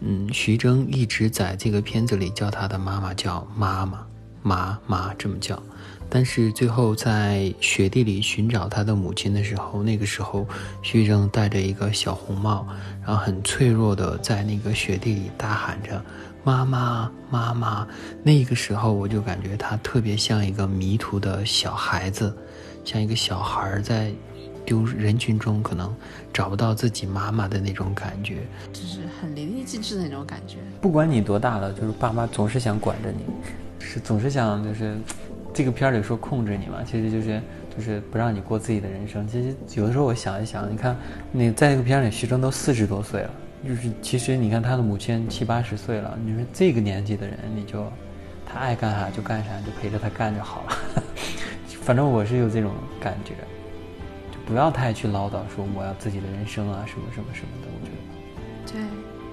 [0.00, 4.06] 嗯，徐峥一直在这个片子里叫他的妈妈叫妈妈
[4.42, 5.62] 妈妈这么叫。
[6.08, 10.46] 但是最后在雪地里寻找他的母亲的时候，那个时候
[10.82, 12.66] 徐峥戴着一个小红帽，
[13.04, 16.00] 然后很脆弱的在那个雪地里大喊着
[16.44, 17.86] “妈妈，妈妈”。
[18.22, 22.34] 那个时候我就感觉他特别像一个迷途的小孩子，
[22.84, 24.12] 像一个小孩在
[24.64, 25.94] 丢人群中可能
[26.32, 30.58] 找不到自己妈妈的那种感觉，就是很淋漓尽致的那种感觉。
[30.80, 33.24] 不管你多大了，就是爸妈总是想管着你，
[33.80, 34.96] 是总是想就是。
[35.56, 37.40] 这个片里说控制你嘛，其实就是
[37.74, 39.26] 就是不让你过自己的人生。
[39.26, 40.94] 其实有的时候我想一想，你看，
[41.32, 43.30] 那在这个片里，徐峥都四十多岁了，
[43.66, 47.90] 就是其实你看他的母亲七八十岁了，你说这个年纪的人，你就
[48.44, 51.02] 他爱干啥就干啥，就陪着他干就好了。
[51.80, 53.32] 反正我是有这种感觉，
[54.30, 57.68] 就不要太去唠叨说我要自己的人生啊什么什么什么的。
[57.72, 58.82] 我觉得，对，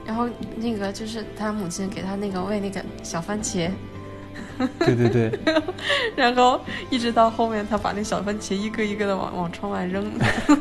[0.07, 3.69] 然后那个就是他母亲给他那个喂那个小番茄。
[4.79, 5.39] 对对对，
[6.15, 10.11] 然后一直到后面，他把那小番茄一个一个的往往窗外扔，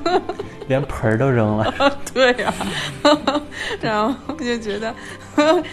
[0.68, 1.98] 连盆儿都扔了。
[2.12, 2.52] 对呀，
[3.80, 4.94] 然后我就觉得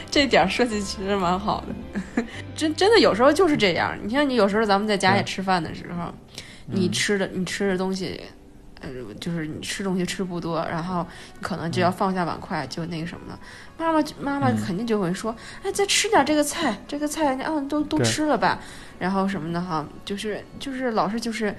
[0.10, 1.64] 这点设计其实蛮好
[2.16, 2.24] 的，
[2.56, 3.98] 真真的有时候就是这样。
[4.02, 6.14] 你像你有时候咱们在家里吃饭的时候，
[6.66, 8.20] 你吃的你吃的东西。
[8.82, 8.90] 呃，
[9.20, 11.06] 就是你吃东西吃不多，然后
[11.42, 13.40] 可能就要放下碗筷，就那个什么了。
[13.78, 18.60] 妈妈妈妈肯定就会说：“哎，再吃点这个菜，这个菜，嗯，都都吃了吧。”
[18.98, 21.54] 然后什么的哈，就是就是老是就是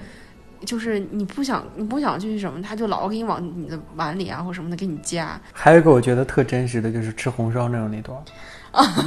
[0.65, 5.39] 就是你不想你不想去什么，他就老给你往你的碗里啊或什么的给你夹。
[5.53, 8.19] 还有一个我觉得特真实的就是吃红烧那种那段，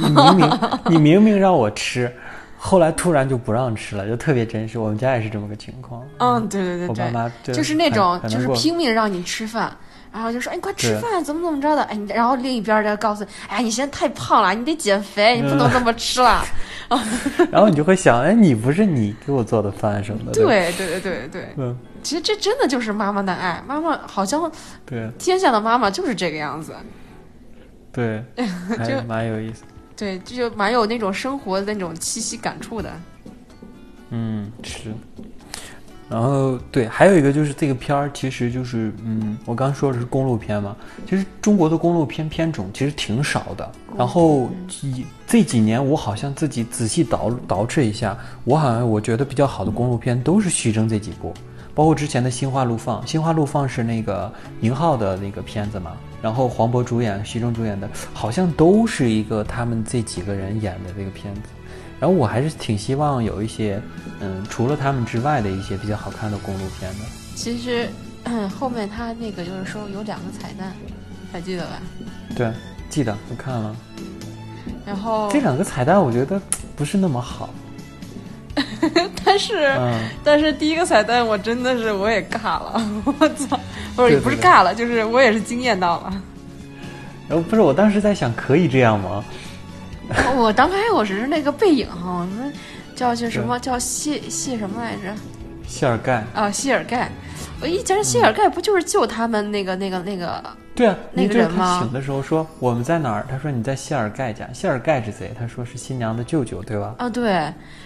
[0.01, 2.13] 你明明你明明让我吃。
[2.65, 4.79] 后来突然就不让吃了，就特别真实。
[4.79, 6.03] 我们家也是这么个情况。
[6.17, 9.71] 嗯，对对对，我爸妈就是那种，就是拼命让你吃饭，
[10.11, 16.43] 然后就说：“哎，你快吃饭，怎么怎么着的？”哎，然后另一边再告诉你：“哎，你现在太胖了，你得减肥，你不能这么吃了。
[17.51, 21.49] ”然后你就会想：“哎，你不是你给我做的饭什么的？”对对对对对。
[21.57, 23.61] 嗯，其实这真的就是妈妈的爱。
[23.67, 24.51] 妈妈好像
[24.85, 26.73] 对天下的妈妈就是这个样子。
[27.91, 28.23] 对，
[28.87, 29.63] 就蛮有意思。
[29.95, 32.91] 对，这就蛮有那种生活的那种气息感触的。
[34.09, 34.93] 嗯，是。
[36.07, 40.75] 然后，对，还有一个就是这个片儿，其实就是，嗯，我刚说的是公路片嘛。
[41.09, 43.71] 其实中国的公路片片种其实挺少的。
[43.97, 44.51] 然后，
[45.25, 51.33] 这几年我好像自己仔细倒倒饬一下，我好像我觉得比较好的公路片都是徐峥这几部，
[51.73, 55.93] 包括之前的《心花怒放》，《心花怒放》是那个宁浩的那个片子嘛。
[56.25, 61.41] 然后黄渤主演，徐峥主演的，好像都是一个他们这几个人演的这个片子。
[61.99, 63.79] 然后我还是挺希望有一些，
[64.21, 67.05] 嗯，除了他们之外的一些比较好看的公路片的。
[67.35, 67.87] 其实
[68.57, 70.73] 后面他那个就是说有两个彩蛋，
[71.31, 71.79] 还记得吧？
[72.35, 72.51] 对，
[72.89, 73.75] 记得，我看了。
[74.83, 76.41] 然后这两个彩蛋我觉得
[76.75, 77.51] 不是那么好。
[79.25, 79.77] 但是，
[80.23, 82.81] 但是第一个彩蛋我真的是我也尬了，
[83.19, 83.59] 我操！
[83.95, 86.13] 不是也不是尬了，就是我也是惊艳到了。
[87.27, 89.23] 然后不是我当时在想，可以这样吗？
[90.37, 92.53] 我当时我只是那个背影哈，我们
[92.95, 95.13] 叫叫什么叫谢谢什么来着？
[95.67, 97.09] 谢尔盖啊，谢尔盖。
[97.61, 100.43] 我一讲谢尔盖不就是救他们那个那个那个？
[100.75, 101.79] 对啊，那个人吗？
[101.79, 103.25] 醒的时候说我们在哪儿？
[103.29, 104.45] 他说你在谢尔盖家。
[104.53, 105.33] 谢尔盖是谁？
[105.39, 106.93] 他说是新娘的舅舅，对吧？
[106.97, 107.31] 啊，对。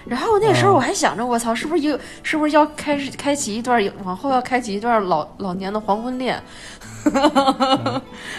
[0.07, 1.99] 然后那时候我还想着，我操，是不是有？
[2.23, 6.41] 是不是要开始开启一段往后要开启一段老老年的黄昏恋？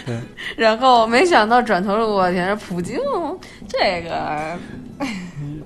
[0.05, 0.19] 对。
[0.57, 2.99] 然后没想到转头，我天，普京
[3.69, 4.57] 这个，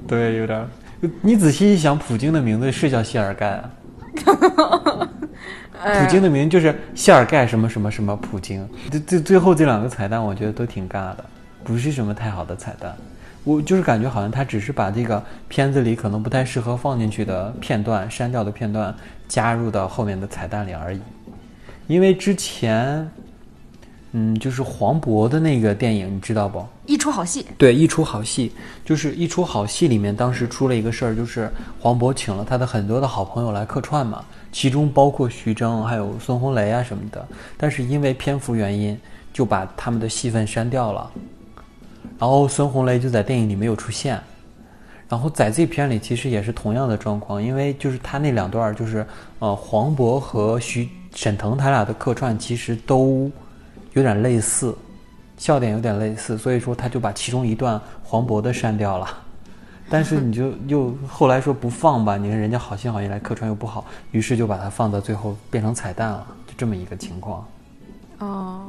[0.07, 0.63] 对，有点。
[1.21, 3.69] 你仔细一想，普京的名字是叫谢尔盖啊。
[5.85, 11.23] 普京的名就是谢尔盖什么什么什么普京，这这最后这两个彩蛋，我觉得都挺尬的，
[11.63, 12.95] 不是什么太好的彩蛋。
[13.43, 18.95] 我就是感觉好像他只是把这个片子里可能不太适合放进去的片段、删掉的片段
[19.27, 20.99] 加入到后面的彩蛋里而已。
[21.85, 23.07] 因为之前，
[24.17, 26.65] 嗯，就是黄渤的那个电影，你知道不？
[26.85, 27.45] 一出好戏。
[27.57, 28.49] 对，一出好戏，
[28.85, 31.51] 就是一出好戏里面，当时出了一个事儿，就是
[31.81, 34.23] 黄渤请了他的很多的好朋友来客串嘛。
[34.53, 38.97] 其中包括徐峥，还有孙红雷啊什么的，但是因为篇幅原因，
[39.33, 41.11] 就把他们的戏份删掉了。
[42.17, 44.17] 然后孙红雷就在电影里没有出现。
[45.09, 49.05] 然后在这片里其实也是同样的状况，因为就是他那两段就是
[49.39, 53.29] 呃黄渤和徐沈腾他俩的客串其实都
[53.95, 54.73] 有点类似，
[55.37, 59.07] 笑点有点类似，所以说他就把其中一段黄渤的删掉了。
[59.89, 67.47] 但是你就又后来说不放吧，你看人家好心好意来客串又不好，于是就把它放到最后变成彩蛋了，就这么一个情况。
[68.19, 68.65] 哦，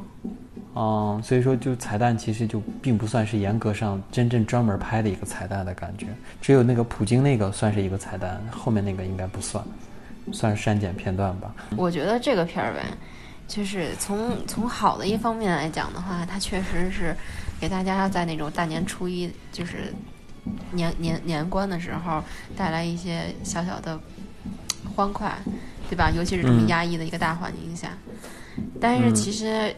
[0.75, 6.09] 嗯，所以说就彩蛋其实就并不算是严格上真正专门拍的一个彩蛋的感觉，
[6.43, 9.65] 只有那个普京那个算是一个彩蛋，后面那个应该不算，
[10.33, 11.55] 算是删减片段吧。
[11.77, 12.83] 我觉得这个片儿呗，
[13.49, 17.17] 就是从从好的一方面来讲的话，它确实是
[17.61, 19.93] 给大家在那种大年初一，就是
[20.73, 22.23] 年年年关的时候
[22.57, 23.99] 带来一些小小的
[24.95, 25.37] 欢快，
[25.89, 26.11] 对吧？
[26.11, 26.69] 尤其是这么嗯。
[26.69, 27.97] 压抑的一个大环境下，
[28.81, 29.75] 但是其实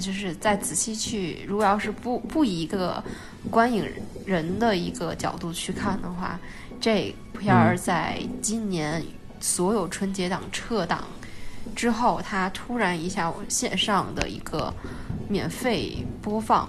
[0.00, 3.02] 就是再仔细去，如果要是不不以一个
[3.50, 3.86] 观影
[4.24, 6.38] 人的一个角度去看的话，
[6.80, 9.04] 这片儿在今年
[9.40, 11.04] 所有春节档撤档
[11.74, 14.72] 之后，它突然一下线上的一个
[15.28, 16.68] 免费播放，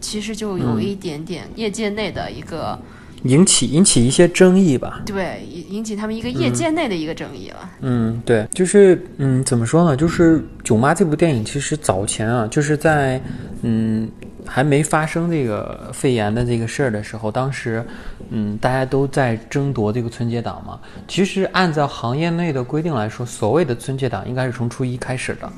[0.00, 2.78] 其实就有嗯一点点业界内的一个、
[3.24, 5.02] 引起引起一些争议吧。
[5.06, 7.70] 对引引起他们一个业界内的一个争议了。
[7.80, 9.96] 嗯，对，就是嗯，怎么说呢？
[9.96, 13.20] 就是《囧妈》这部电影，其实早前啊，就是在
[13.62, 14.08] 嗯
[14.46, 17.84] 还没发生这个肺炎的这个事儿的时候，当时
[18.30, 20.78] 嗯大家都在争夺这个春节档嘛。
[21.08, 25.50] 其实按照行业内的规定来说，所谓的春节档应该是从初一开始的，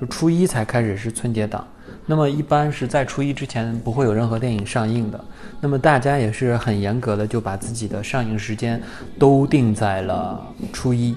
[0.00, 1.66] 就初一才开始是春节档。
[2.06, 5.24] 那么一般是在初一之前不会有任何电影上映的。
[5.60, 8.80] 那么大家也是很严格的，就把自己的上映时间
[9.18, 11.14] 都定在了初一。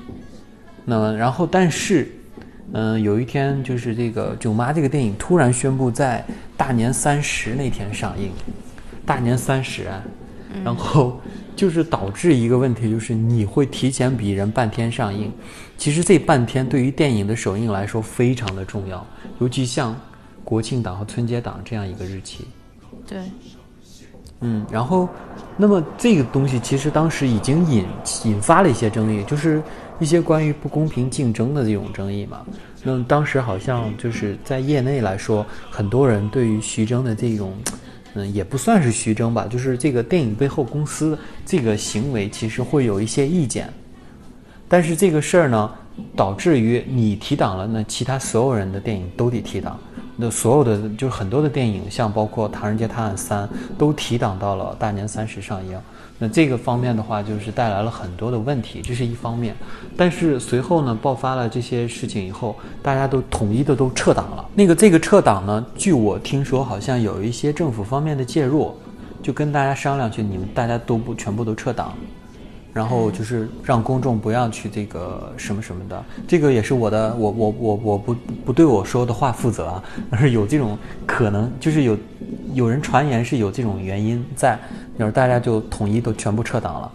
[0.86, 2.12] 那么然后但是，
[2.71, 8.32] 嗯、有一天就是这个《囧妈》这个电影突然宣布在大年三十那天上映，
[9.06, 10.02] 大年三十啊，
[10.63, 11.19] 然后
[11.56, 15.32] 就是导致一个问题，就是你会提前比人半天上映。
[15.78, 19.06] 其实这半天对于电影的首映来说非常的重要，
[19.39, 19.95] 尤其像
[20.43, 22.47] 国庆档和春节档这样一个日期。
[23.06, 23.19] 对，
[24.39, 25.10] 嗯，然后，
[25.58, 27.86] 那么这个东西其实当时已经引
[28.26, 29.62] 引发了一些争议，就是
[30.00, 32.46] 一些关于不公平竞争的这种争议嘛。
[32.84, 37.54] 那当时好像就是在业内来说，很多人对于徐峥的这种，
[38.16, 43.72] 嗯，也不算是徐峥吧，就是这个电影背后公司这个行为，其实会有一些意见。
[44.68, 45.72] 但是这个事儿呢，
[46.16, 49.80] 导致于你提档了，那其他所有人的电影都得提档。
[50.15, 53.47] 那所有的就是很多的电影，像包括《唐人街探案三》，
[53.78, 55.78] 都提档到了大年三十上映。
[56.19, 59.56] 那这个方面的话，就是带来了很多的问题，这是一方面。
[59.97, 64.45] 但是随后呢，爆发了这些事情以后，大家都统一的都撤档了。
[64.54, 68.76] 那个这个撤档呢，据我听说，好像有一些政府方面的介入，
[69.23, 71.93] 就跟大家商量去，你们大家都不全部都撤档。
[72.74, 81.98] 然后就是让公众不要去这个什么什么的，这个也是我的，我我我我不不对我说的话负责啊，而 是有这种可能，就是有
[82.54, 84.58] 有人传言是有这种原因在，
[84.98, 86.92] 然后大家就统一都全部撤档了。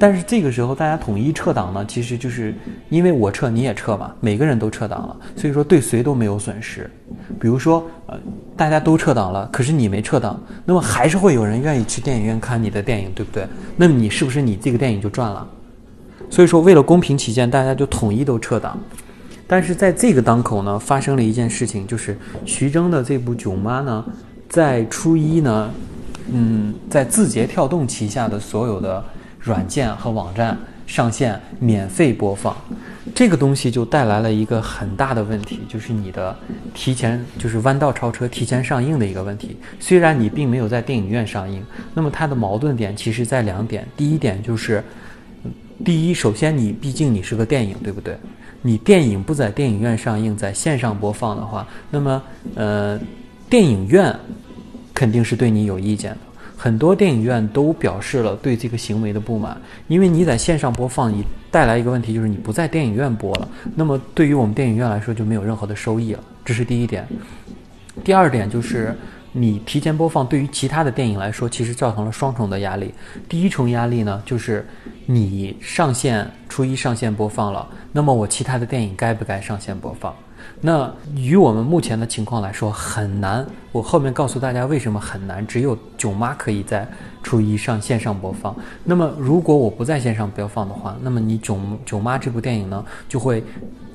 [0.00, 2.54] 但是这个时候大家统一撤档呢，其实就是
[2.88, 6.90] 因为我撤你也撤嘛，每个人都撤档了，所以说对谁都没有损失。
[7.38, 8.18] 比如说呃
[8.56, 13.46] 大家都撤档了，可是你没撤档，那么还是会有人愿意去电影院看你的电影，对不对？
[13.76, 15.46] 那么你是不是你这个电影就赚了？
[16.30, 18.78] 所以说为了公平起见，大家就统一都撤档。
[19.46, 24.04] 但是在这个当口呢，发生了一件事情，就是徐峥的这部《囧妈》呢，
[24.48, 25.70] 在初一呢，
[26.32, 29.04] 嗯，在字节跳动旗下的所有的
[29.40, 32.54] 软件和网站上线免费播放，
[33.14, 36.36] 这个东西就带来了一个很大的问题，就是你的
[36.74, 39.56] 提前就是弯道超车、提前上映的一个问题。
[39.78, 43.86] 虽然你并没有在电影院上映，那么它的矛盾点其实在两点。
[43.96, 44.82] 第一点就是，
[45.84, 48.16] 第一，首先你毕竟你是个电影，对不对？
[48.62, 52.22] 你电影不在电影院上映，在线上播放的话，那么
[52.56, 53.00] 呃，
[53.48, 54.14] 电影院
[54.92, 56.18] 肯定是对你有意见的。
[56.62, 67.08] 很多电影院都表示了对这个行为的不满，因为你在线上播放，你带来一个问题就是你不在电影院播了，那么对于我们电影院来说就没有任何的收益了，这是第一点。
[68.04, 68.94] 第二点就是
[69.32, 72.92] 你提前播放，对于其他的电影来说，其实造成了双重的压力。
[73.26, 74.68] 第一重压力呢，就是
[75.06, 80.14] 你上线初一上线播放了，那么我其他的电影该不该上线播放？
[80.60, 83.46] 那与我们目前的情况来说很难。
[83.72, 86.86] 我后面告诉大家为什么很难，只有囧妈可以在
[87.22, 88.54] 初一上线上播放。
[88.84, 93.42] 那么如果我不在线上播放的话，那么你囧囧妈这部电影呢就会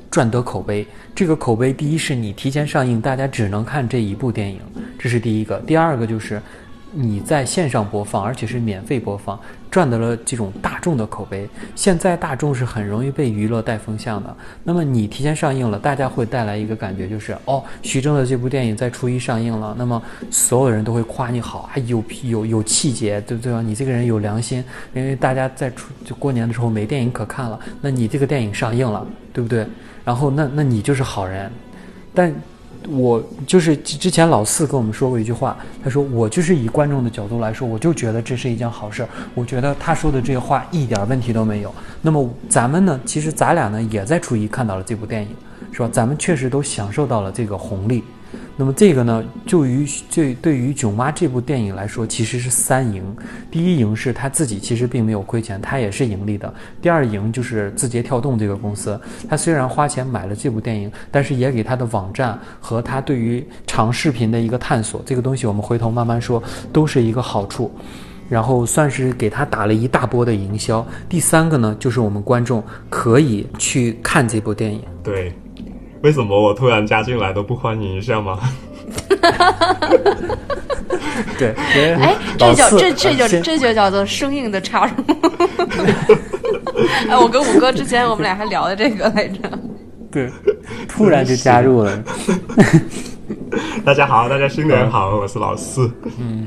[0.09, 0.87] 赚得口碑。
[1.13, 4.59] 这个口碑，第一是你提前上映，大家只能看这一部电影，
[4.97, 5.59] 这是第一个。
[5.67, 6.41] 第二个就是，
[6.93, 9.37] 你在线上播放，而且是免费播放，
[9.75, 11.45] 赚得了这种大众的口碑。
[11.75, 14.33] 现在大众是很容易被娱乐带风向的。
[14.63, 20.01] 那么你提前上映了，大家会带来一个感觉，就是哦，徐峥的这部电影在初一上映了，那么
[20.31, 23.61] 所有人都会夸你好，还有有有气节，对不对吧？
[23.61, 24.63] 你这个人有良心，
[24.93, 29.67] 因为大家在初就过年的时候没电影可看了，那你这个电影上映了，对不对？
[30.05, 31.51] 然后那那你就是好人，
[32.13, 32.33] 但。
[32.87, 39.09] 我就是之前老四跟我们说过一句话，他说我就是以观众的角度来说，我就觉得这是一件好事儿。
[39.33, 41.73] 我觉得他说的这话一点问题都没有。
[42.01, 45.29] 那么咱们呢，其实咱俩呢也在初一看到了这部电影，
[45.71, 45.89] 是吧？
[45.91, 48.03] 咱们确实都享受到了这个红利。
[48.57, 53.03] 那么这个呢，就于这对于《囧妈》这部电影来说，其实是三赢。
[53.51, 56.53] 第一赢是他自己其实并没有亏钱，他也是盈利的。
[56.81, 66.41] 第二赢就是字节跳动这个公司，他虽然花钱买了这部电影，但是也给他的网站和他对于长视频的一个探索，这个东西我们回头慢慢说，
[66.71, 67.69] 都是一个好处。
[68.27, 70.83] 然后算是给他打了一大波的营销。
[71.07, 74.81] 第三个呢，就是我们观众可以去看这部电影。
[75.03, 75.31] 对。
[76.05, 78.37] 为什么我突然加进来都不欢迎一下吗？
[81.39, 81.55] 对，
[81.95, 84.93] 哎，这叫这这叫这就叫做生硬的插入。
[87.09, 89.49] 哎，我跟五哥之前我们俩还聊的这个来着。
[90.11, 90.29] 对，
[90.87, 92.03] 突然就加入了。
[93.83, 95.89] 大家好，大家新年好，我是老四。
[96.19, 96.45] 嗯，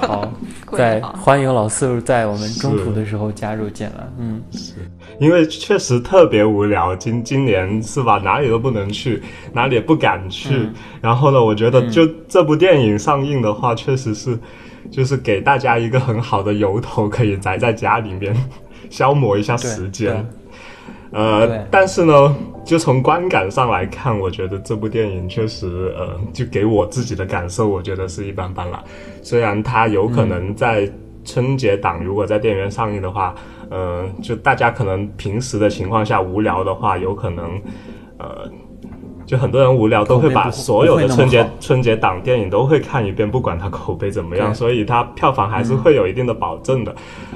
[0.00, 0.32] 好，
[0.72, 4.08] 在 欢迎老四在我们中途的时候加入进来。
[4.18, 4.74] 嗯，是
[5.18, 8.18] 因为确实特别无聊，今今年是吧？
[8.18, 10.68] 哪里都不能去，哪里也不敢去。
[11.00, 14.38] 然后呢，我觉得就这部电影上映的话，确实是
[14.90, 18.34] 就是给大家一个很好的由头，可以宅在家里面
[18.90, 20.24] 消磨一下时间。
[21.12, 22.34] 呃，但是呢，
[22.64, 28.82] 就从观感上来看，我觉得这部电影确实，呃，就给我自己的感受，我觉得是一般般了。
[29.20, 30.90] 虽然它有可能在
[31.22, 33.34] 春节档如果在电影院上映的话，
[33.68, 37.60] 呃，就大家可能平时的情况下无聊的话，有可能，
[38.16, 38.50] 呃，
[39.26, 46.94] 就很多人无聊都会把所有的春节春节档电影都会看一遍，不管它口碑怎么样，所以它票房还是会有一定的保证的。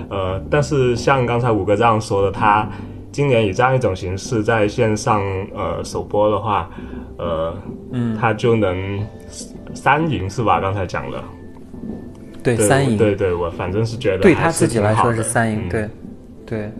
[0.08, 2.66] 呃，但是像刚才五哥这样说的，他。
[3.16, 5.22] 今年以这样一种形式在线上
[5.54, 6.68] 呃首播的话，
[7.16, 7.56] 呃，
[7.90, 9.02] 嗯，他就能
[9.72, 10.60] 三赢是吧？
[10.60, 11.24] 刚才讲了，
[12.42, 15.88] 对，三赢，对对，我反正是觉得对他自己来说是三赢，对，
[16.44, 16.70] 对。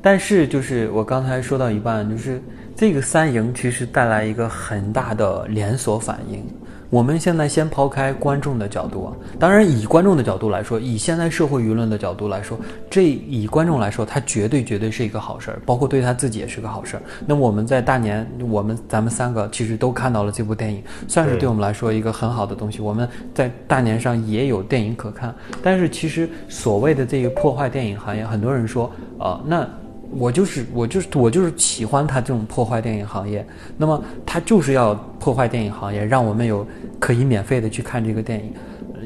[0.00, 2.40] 但是就是我刚才说到一半，就是
[2.76, 6.46] 这个三赢其实带来一个很大的连锁反应。
[6.92, 12.58] 我们现在先抛开观众的角度啊，当然以观众的角度来说，以现在社会舆论的角度来说，
[12.90, 17.02] 这以观众来说，他绝对绝对是一个好事儿，包括对他自己也是个好事儿。
[17.24, 22.82] 那我们在大年，我们咱们三个其实都看到了这部电影，算是对我们来说一个很好的东西。
[22.82, 29.66] 我们在大年上也有电影可看，但是其实所谓的这个破坏电影行业，很多人说，呃，那。
[30.12, 33.44] 我就是我就是我就是喜欢他这种破坏电影行业，
[33.76, 36.66] 那么他就是要破坏电影行业，让我们有
[36.98, 38.52] 可以免费的去看这个电影。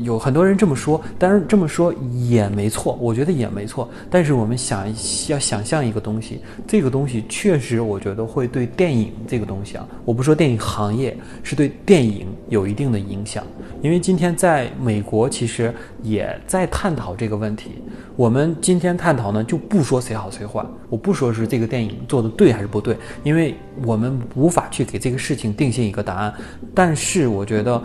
[0.03, 1.95] 有很多人这么说，但是这么说
[2.29, 3.89] 也没错，我觉得也没错。
[4.11, 4.87] 但是我们想
[5.29, 13.45] 要想象一个东西，这个东西确实我觉得会对电影这个东西啊，我不说电影行业，是对电影有一定的影响。
[13.83, 15.73] 因为今天在美国其实
[16.03, 17.71] 也在探讨这个问题。
[18.17, 26.35] 我们今天探讨呢，就不说谁好谁坏，我不说是这个电影做的对还是不对，因为我们无法去给这个事情定性一个答案。
[26.75, 27.83] 但是我觉得。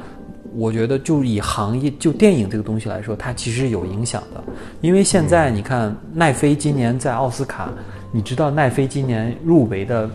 [0.54, 4.43] 我觉得，就以行业就电影这个东西来说，它其实有影响的。
[4.82, 7.70] 因为现在你看，奈飞今年在奥斯卡，
[8.12, 10.10] 你知道奈飞今年入围的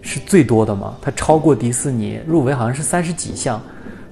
[0.00, 0.96] 是最多的吗？
[1.02, 3.60] 它超过迪士尼，入围好像是三十几项，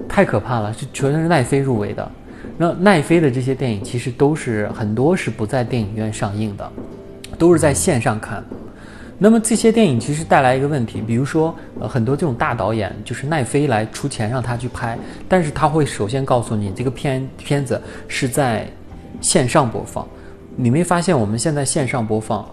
[0.07, 2.11] 太可怕了，就全是奈飞入围的。
[2.57, 6.71] 那奈飞的这些电影其实都是很多是不在电影院上映的，
[7.37, 8.43] 都是在线上看。
[9.19, 14.97] 那么这些电影其实带来一个问题，比如说，呃，很多这种大导演就是奈飞来出钱让他去拍，
[15.27, 18.67] 但是他会首先告诉你这个片片子是在
[19.19, 20.07] 线上播放。
[20.55, 22.47] 你没发现我们现在线上播放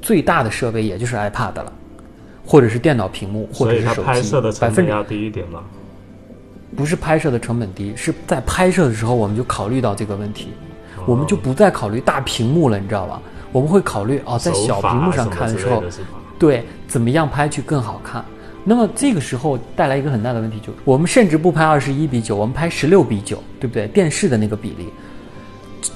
[0.00, 1.72] 最大的设备也就是 iPad 了，
[2.46, 4.02] 或者是电脑屏幕，或者是手机。
[4.02, 5.62] 拍摄的成本要低一点吗？
[6.74, 10.48] 不是拍摄的成本低，是在拍摄的时候我们就考虑到这个问题，
[11.06, 13.20] 我们就不再考虑大屏幕了，你知道吧？
[13.56, 15.82] 我们会考虑哦，在小屏幕上看的时候，
[16.38, 18.22] 对怎么样拍去更好看。
[18.64, 23.88] 那么这个时候带来一个很大的问题，就是我们甚至不拍二十一比九，我们拍十六比九，对不对？
[23.88, 24.92] 电视的那个比例，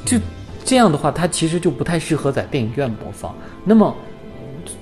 [0.06, 0.16] 就
[0.64, 3.34] 这样的话，它其实就不太适合在电影院播放。
[3.62, 3.94] 那么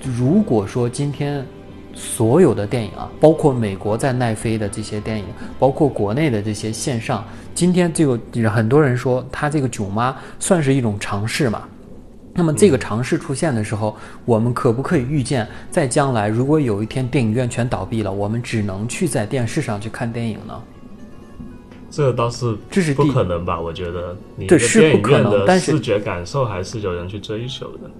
[0.01, 1.45] 如果说今天
[1.93, 5.25] 所有的电影啊，包括美国在奈飞的这些电影，
[5.59, 8.17] 包括国内的这些线上，今天这个
[8.49, 11.63] 很多人说它这个囧妈算是一种尝试嘛。
[12.39, 20.57] 那么这个尝试出现的时候，我们可不可以预见，在将来如果有一天电影院全倒闭了，我们只能去在电视上去看电影呢？
[21.91, 23.59] 这倒是这是不可能吧？
[23.59, 27.91] 我觉得你对的电影是不可院的能但是视觉感受还是有人去追求的，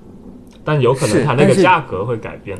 [0.63, 2.57] 但有可能是它那个价格会改变。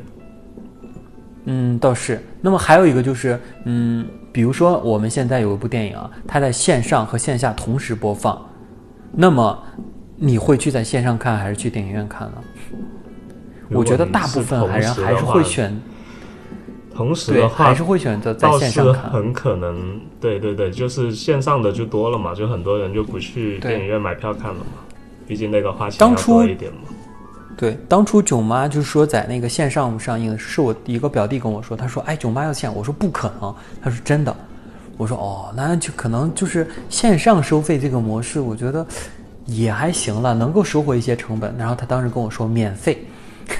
[1.45, 2.21] 嗯，倒是。
[2.41, 8.37] 那么还有一个就是，嗯，比如说我们现在有一部电影啊，它在线上和线下同时播放，
[9.13, 9.57] 那么
[10.19, 12.37] 你会去在线上看还是去电影院看呢？
[13.71, 19.11] 我觉得大部分还人还是会选，对，同时的话，还是会选择在线上看。
[19.11, 24.81] 很可能，对对对，就是线上的就多了嘛，就很多人就不去电影院买票看了嘛，
[25.27, 26.79] 毕竟那个花钱要多一点嘛。
[27.55, 33.53] 对，当初囧妈就是说在那个线上上映的，是我一个表弟跟我说，他说：“哎，囧妈要线。”我说：“不可能。”
[33.83, 34.35] 他说：“真的。”
[34.97, 38.85] 我说：“哦，那就可能就是线上收费这个模式，我觉得
[39.49, 42.97] 也还行了，能够收回一些成本。”然后他当时跟我说免费，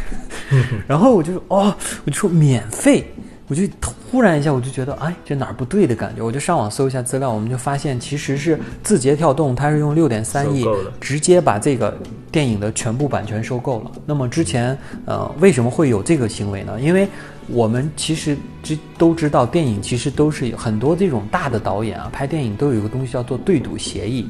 [0.88, 1.76] 然后我就说：“哦，
[2.06, 3.06] 我就说免费。”
[3.50, 6.22] 我就突然一下，我就觉得，哎，这哪儿不对的感觉？
[6.22, 10.64] 我就上网搜一下资料，我们就发现，其实是字节跳动，它是用六点三亿
[11.02, 11.98] 直接把这个
[12.32, 13.92] 电影的全部版权收购了。
[14.06, 16.80] 那么之前，呃，为什么会有这个行为呢？
[16.80, 17.08] 因为
[17.52, 24.28] 我们其实知都知道，电影其实都是很多这种大的导演啊，拍电影都有一个东西叫做对赌协议。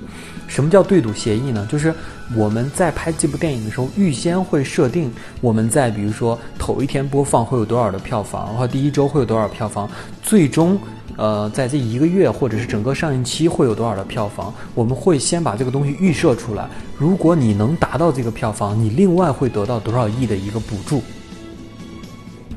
[0.47, 1.67] 什么叫对赌协议呢？
[1.69, 1.93] 就是
[2.35, 5.11] 我们在拍这部电影的时候，预先会设定
[5.41, 9.87] 我们在比如说头一天播放会有多少的票房，然后第一周会有多少票房，
[10.23, 10.79] 最终
[11.17, 16.67] 呃在这一个月或者是整个上映期会有多少的票房，我们会先把这个东西预设出来。
[16.97, 21.03] 如果你能达到这个票房，你另外会得到多少亿的一个补助，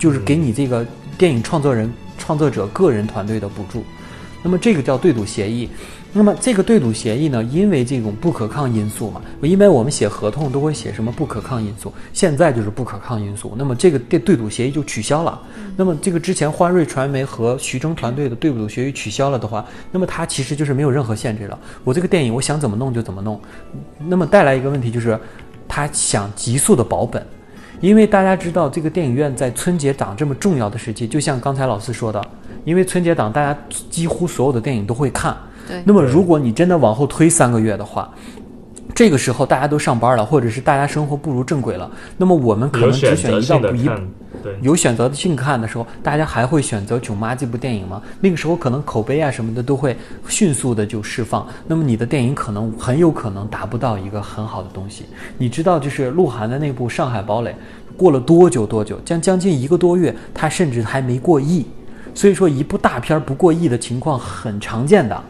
[0.02, 0.84] 就是给你这个
[1.16, 1.88] 电影创作人、
[2.18, 3.84] 创作者个人团队的补助。
[4.42, 5.68] 那么这个叫对赌协议。
[6.12, 13.54] 那么这个对赌协议呢，因为这种不可抗因素嘛，因为我们写合同都会写什么不可抗因素，现在就是不可抗因素。
[13.56, 15.40] 那么这个对对赌协议就取消了。
[15.76, 21.56] 那么这个之前欢瑞传媒和徐峥团队的对赌协议取消了的话，那么它其实就是没有任何限制了。
[21.84, 23.40] 我这个电影我想怎么弄就怎么弄。
[23.98, 25.16] 那么带来一个问题就是，
[25.68, 27.24] 他想急速的保本。
[27.82, 32.24] 因为大家知道，这个电影院在春节档这么重要的时期，就像刚才老师说的，
[32.64, 33.58] 因为春节档大家
[33.90, 35.36] 几乎所有的电影都会看。
[35.66, 38.08] 对，那么如果你真的往后推三个月的话，
[38.94, 43.88] 这个时候大家都上班了，或者是大家生活步入正轨了，那么我们可能只选一到不一
[44.60, 48.02] 有选择性看的时候，大家还会选择《囧妈》这部电影吗？
[48.20, 49.96] 那个时候可能口碑啊什么的都会
[50.28, 55.04] 迅速的就释放，那么你的电影可能很有可能达不到一个很好的东西。
[55.38, 57.50] 你知道，就是鹿晗的那部《上海堡垒》，
[57.96, 61.66] 过了多久多久，将将近一个多月，它甚至还没过亿。
[62.14, 65.22] 所以说，一部大片不过亿的情况很常见的。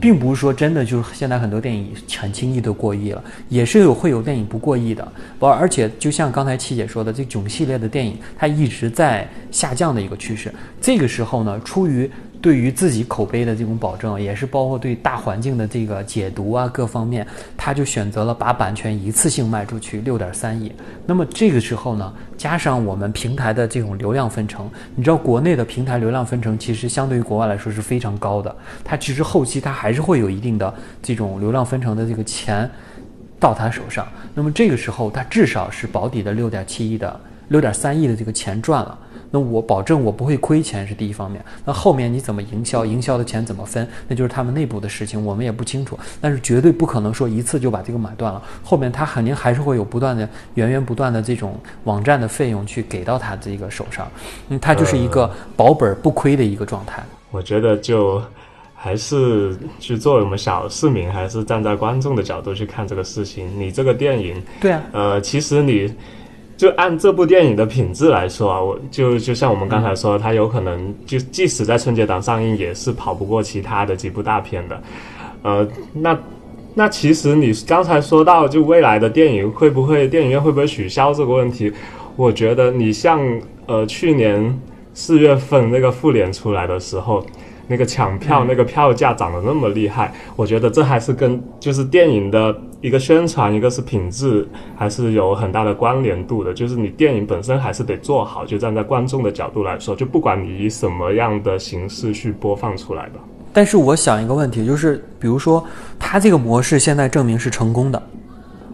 [0.00, 5.06] 并不是说真的就是现在很多电影很轻易的过亿了，也是有会有电影不过亿的。
[5.38, 10.52] 不而且就像刚才七姐说的，这囧系列的电影它一直在下降的一个趋势。
[10.80, 12.10] 这个时候呢，出于
[12.46, 17.26] 对于自己口碑的这种保证，也是包括对大环境的这个解读啊各方面，
[17.56, 20.70] 他就选择了把版权一次性卖出去六点三亿。
[21.04, 30.72] 那么这个时候呢，加上我们平台的这种流量分成，你知道国内的平台流量分成其实相对于国外来说是非常高的，它其实后期它还是会有一定的
[31.02, 32.70] 这种流量分成的这个钱
[33.40, 34.06] 到他手上。
[34.34, 38.96] 那么这个时候，他至少是保底的六点七亿的六点三亿的这个钱赚了。
[39.30, 45.98] 那我保证我不会亏钱是第一方面，那后面你怎么营销，营销的钱怎么分，那就是他们内部的事情，我们也不清楚。
[46.20, 54.10] 但是绝对不可能说一次就把这个买断了，后面他肯定还是会有不断的源源不断的这种网站的费用去给到他这个手上，
[54.48, 57.02] 嗯，他就是一个保本不亏的一个状态。
[57.30, 58.22] 我觉得就
[58.74, 63.50] 还是去作为我们小市民，还是站在观众的角度去看这个事情。
[63.58, 65.92] 你这个电影，对啊，呃，其实你
[66.56, 74.82] 就按这部电影的品质来说啊，我就就像我们刚才说，它有可能就即使在春节档上映，也是跑不过其他的几部大片的。
[75.42, 76.18] 呃，那
[76.74, 81.72] 那其实你刚才说到，就未来的电影会不会电影院会不会取消这个问题，
[82.16, 83.20] 我觉得你像
[83.66, 84.58] 呃去年
[84.94, 87.24] 四月份那个复联出来的时候。
[87.68, 94.46] 那个抢票，那个票价涨得那么厉害，我觉得这还是跟就是电影的一个宣传，一个是品质，
[94.76, 96.54] 还是有很大的关联度的。
[96.54, 103.20] 就是你电影本身还是得做好，就站在观众的角度来说，就不管你以什么样的形式去播放出来吧。
[103.52, 105.64] 但是我想一个问题，就是比如说
[105.98, 108.02] 它这个模式现在证明是成功的，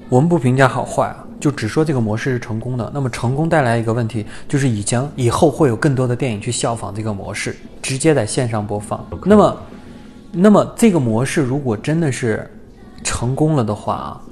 [0.09, 9.05] 我们不评价好坏啊，就只说这个模式是成功的，那么成功带来一个问题，就是以前以后会有更多的电影去效仿这个模式，直接在线上播放。
[9.25, 9.57] 那么，
[10.31, 12.49] 那么这个模式如果真的是
[13.03, 14.23] 成功了的话啊，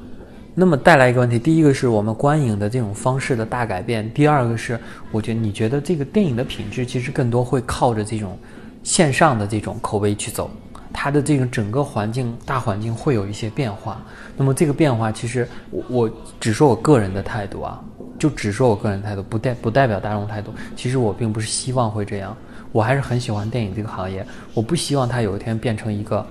[0.54, 4.78] 那么带来一个问题，第一个是我们观影的这种方式的大改变，第二个是
[5.10, 8.38] 我觉得你觉得这个电影的品质其实更多会靠着这种
[8.84, 10.48] 线上的这种口碑去走。
[10.92, 14.02] 它的这个整个环境大环境会有一些变化，
[14.36, 17.80] 那么这个变化其实我我只说我个人的态度啊，
[18.18, 20.52] 就只说我个人态度，不代不代表大众态度。
[20.74, 22.36] 其实我并不是希望会这样，
[22.72, 26.26] 我还是很喜欢电影这个行业，我不希望它有一天变成一个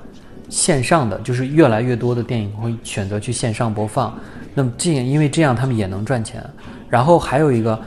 [0.49, 4.17] 线上的，就是越来越多的电影会选择去线上播放。
[4.53, 6.43] 那么这样，因为这样他们也能赚钱。
[6.89, 7.79] 然后还有一个。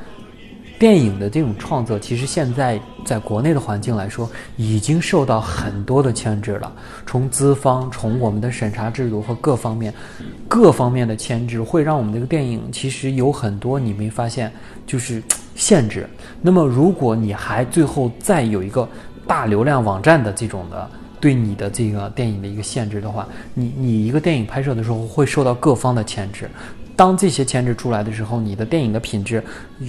[0.83, 6.72] 电影的这种创作，其实现在在国内的环境来说，已经受到很多的牵制了。
[7.07, 9.95] 从资方，从我们的审查制度和各方面、
[10.49, 14.53] 各方面的牵制，会让我们这个电影其实有很多你没发现，
[14.85, 15.22] 就是
[15.55, 16.05] 限制。
[16.41, 18.89] 那么，如果你还最后再有一个
[19.24, 26.51] 大流量网站的这种的对你的这个电影的一个限制的话，你你一个电影拍摄的时候会受到各方的牵制。
[27.03, 29.42] 当这些牵制出来的时候，你的电影的品质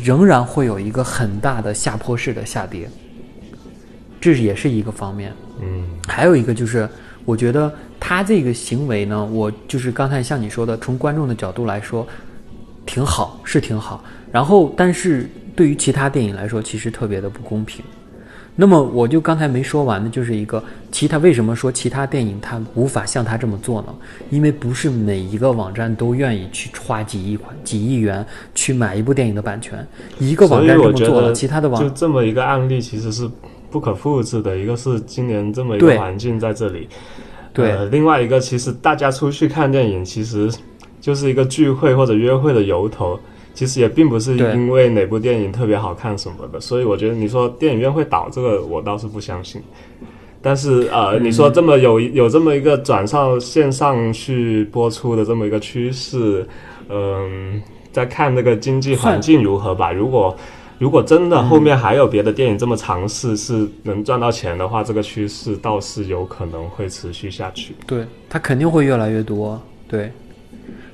[0.04, 2.90] 仍然会有一个很大的下坡式的下跌，
[4.20, 5.32] 这也是一个方面。
[5.62, 6.90] 嗯，还有一个就是，
[7.24, 12.08] 我觉得他这个行为呢，我就是刚才像你说的，从观众的角度来说，
[12.84, 14.04] 挺好，是挺好。
[14.32, 17.86] 然后，但是对于其他电影来说，其实特别的不公平。
[18.56, 23.88] 那么我就刚才没说完的，就是一个其他为什么说其他电影它无法像它这么做呢？
[24.30, 28.24] 因为不是每一个网站都愿意去花几亿块、几亿元
[28.54, 29.86] 去买一部电影的版权。
[30.20, 33.28] 一个网站这么做了，其他的网就这么一个案例其实是
[33.72, 34.56] 不可复制的。
[34.56, 36.88] 一个是今年这么一个环境在这里，
[37.54, 40.52] 对，另外一个其实大家出去看电影其实
[41.02, 43.20] 就是一个聚会或者约会的由头。
[43.54, 49.62] 其实也并不是因为哪部电影特别好看什么的，所以我觉得你说电影院会倒这个，我倒是不相信。
[50.42, 56.46] 但是呃，你说这么有有这么一个转上线上去播出的这么一个趋势，
[56.90, 59.92] 嗯，再看那个经济环境如何吧。
[59.94, 60.36] 如果
[60.80, 67.74] 如果真的后面还有别的电影这么尝试是能赚到钱的话，这个趋势倒是有可能会持续下去。
[67.88, 69.62] 对，它肯定会越来越多。
[69.88, 70.12] 对。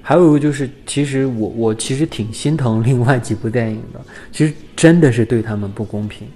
[0.01, 3.99] 还有一个就是，其实我我其实挺心疼另外几部电影的，
[4.31, 6.27] 其实真的是对他们不公平。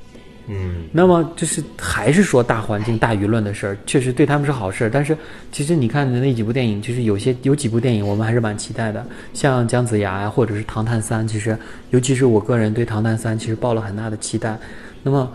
[0.47, 4.89] 嗯，那么就是还是说大环境、大舆论的事儿，确实对他们是好事。
[4.93, 5.18] 但是
[5.53, 11.57] 其实你看的那几部电影，其实有些有几部电影我们还是蛮期待的，像姜子牙呀，或者是《唐探三》，其实
[11.91, 14.59] 尤其是我个人对《唐探三》其实抱了很大的期待。
[15.01, 15.32] 那么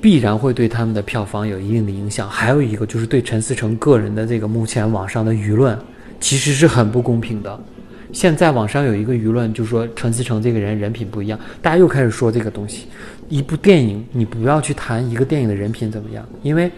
[0.00, 2.28] 必然会对他们的票房有一定的影响。
[2.28, 5.78] 还有一个就是对陈思诚个人的这个目前网上的舆论。
[6.20, 7.60] 其实是很不公平的。
[8.12, 12.86] 现在网上有一个舆论，就说陈思诚这个人人品不一样，大家又开始说这个东西。
[13.28, 16.70] 一部电影，你不要去谈一个电影的人品怎么样，因为，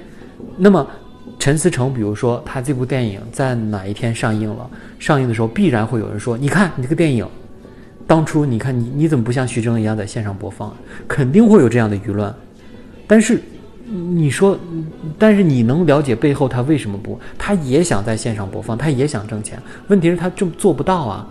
[0.57, 0.87] 那么
[1.39, 7.29] 陈思诚，比如说他这部电影在哪一天上映了，上映的时候必然会有人说，你看你这个电影，
[8.07, 10.75] 当初你看你你怎么不像徐峥一样在线上播放？
[11.07, 12.35] 肯定会有这样的舆论，
[13.07, 13.41] 但是。
[13.89, 14.59] 你说，
[15.17, 17.19] 但是你能了解背后他为什么不？
[17.39, 19.63] 他也想在线上播放，他也想挣钱。
[19.87, 21.29] 问题是，他就做不到啊。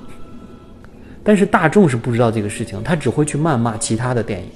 [1.21, 4.47] 但是大众是不知道这个事情，他只会去谩骂其他的电影，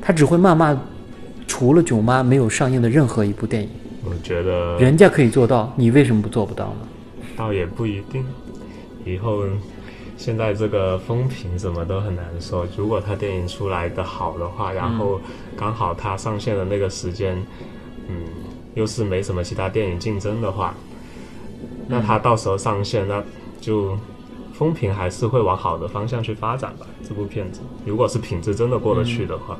[0.00, 0.78] 他只会谩骂
[1.46, 3.68] 除了《囧妈》没有上映的任何一部电影。
[4.04, 6.88] 我觉得人家可以做到，你为什么不做不到呢？
[7.36, 8.22] 倒也不一定，
[9.06, 9.44] 以后。
[10.20, 12.66] 现在这个风评什么都很难说。
[12.76, 15.18] 如果他电影出来的好的话，然后
[15.56, 17.42] 刚好他上线的那个时间，
[18.06, 18.16] 嗯，
[18.74, 20.74] 又是没什么其他电影竞争的话，
[21.88, 23.24] 那他到时候上线，那
[23.62, 23.96] 就
[24.52, 26.86] 风评还是会往好的方向去发展吧。
[27.02, 29.58] 这部片子，如果是品质真的过得去的话，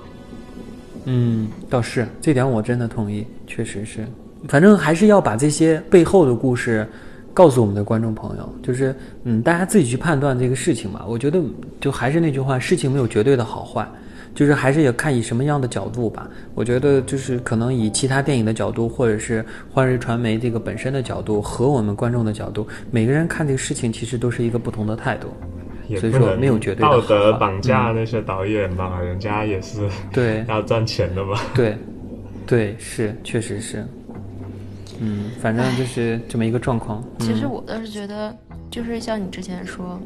[1.07, 4.07] 嗯，倒是这点我真的同意，确实是。
[4.47, 6.87] 反正还是要把这些背后的故事。
[7.33, 11.05] 告诉我们的观众朋友，就是嗯，大家自己去判断这个事情吧。
[11.09, 11.41] 我觉得
[11.81, 13.87] 就还是那句话，事情没有绝对的好坏，
[14.35, 16.28] 就是还是要看以什么样的角度吧。
[16.55, 25.28] 我觉得就是可能以其他电影的角度，或者是欢日传媒这个本身的角度和我们观众的角度，每个人看这个事情其实都是一个不同的态度。
[25.99, 31.37] 所以说没有绝对道德绑架那些导演吧，人家也是对要赚钱的嘛。
[31.53, 31.76] 对，
[32.47, 33.85] 对，是，确实是。
[35.01, 37.03] 嗯，反正就是这么一个状况。
[37.19, 38.37] 其实我倒是觉得，
[38.71, 39.99] 就是像你之前说，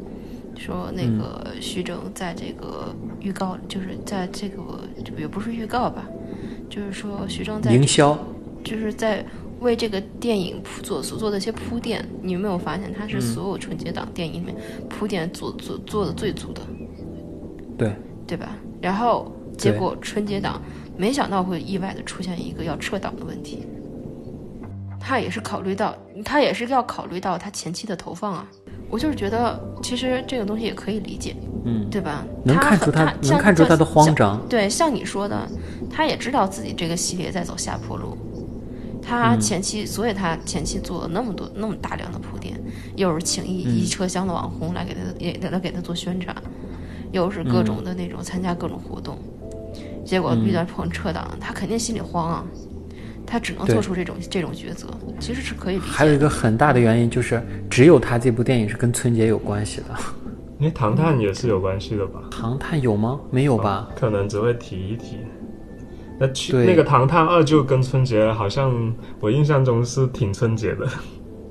[0.57, 4.81] 说那个徐峥在这个预告，就是在这个
[5.19, 6.05] 也不是预告吧，
[6.71, 8.17] 就是说徐峥在营销，
[8.63, 9.25] 就是在
[9.61, 14.55] 为这个电影铺做所做的一些铺垫，你有没有发现他是所有春节档电影里面
[14.89, 16.61] 铺垫做做做的最足的，
[17.77, 17.93] 对，
[18.27, 18.57] 对吧？
[18.81, 20.61] 然后结果春节档
[20.97, 23.65] 没想到会意外的出现一个要撤档的问题，
[25.07, 25.95] 他也是考虑到
[26.25, 28.49] 他也是要考虑到他前期的投放啊。
[28.91, 31.35] 我就是觉得其实这个东西也可以理解，
[31.65, 32.25] 嗯，对吧？
[32.45, 34.15] 能看出他能看出他的慌。
[34.15, 35.49] 张，对，像你说的，
[35.91, 38.17] 他也知道自己这个系列在走下坡路。
[39.03, 42.59] 他前期，所以他前期做了那么多、那么大量的铺垫，
[42.97, 46.35] 又是请一一车厢的网红来给他也来给他做宣传，
[47.13, 49.19] 又是各种的那种参加各种活动，
[50.07, 52.45] 结果遇到碰车档，他肯定心里慌啊，
[53.35, 54.87] 他只能做出这种这种抉择，
[55.18, 55.93] 其实是可以理解的。
[55.93, 59.87] 还有一个很大的原因就是，只有他这部电影是跟春节有关系的。
[60.61, 62.20] 因为唐探也是有关系的吧？
[62.30, 63.18] 唐探有吗？
[63.32, 63.89] 没有吧？
[63.97, 65.18] 可能只会提一提。
[66.16, 70.89] 那去那个《唐探二》就跟春节好像，我印象中是挺春节的。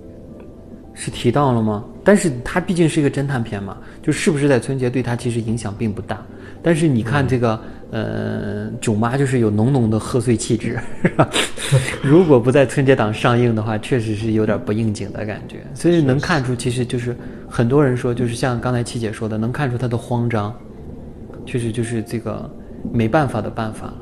[0.96, 1.84] 是提到了吗？
[2.02, 6.26] 但是它毕竟是一个侦探片嘛，就是不是在春节对它其实影响并不大。
[6.62, 7.62] 但是你看这个，
[7.94, 11.30] 呃，囧妈就是有浓浓的贺岁气质， 是吧？
[12.02, 15.58] 如果不在春节档上映的话，确实是有点不应景的感觉。
[15.76, 17.16] 所以能看出，其实就是
[17.48, 20.52] 很多人说，就是像刚才七姐说的，能看出她的慌张，
[21.46, 22.50] 确实就是这个
[22.92, 23.98] 没办法的办法了。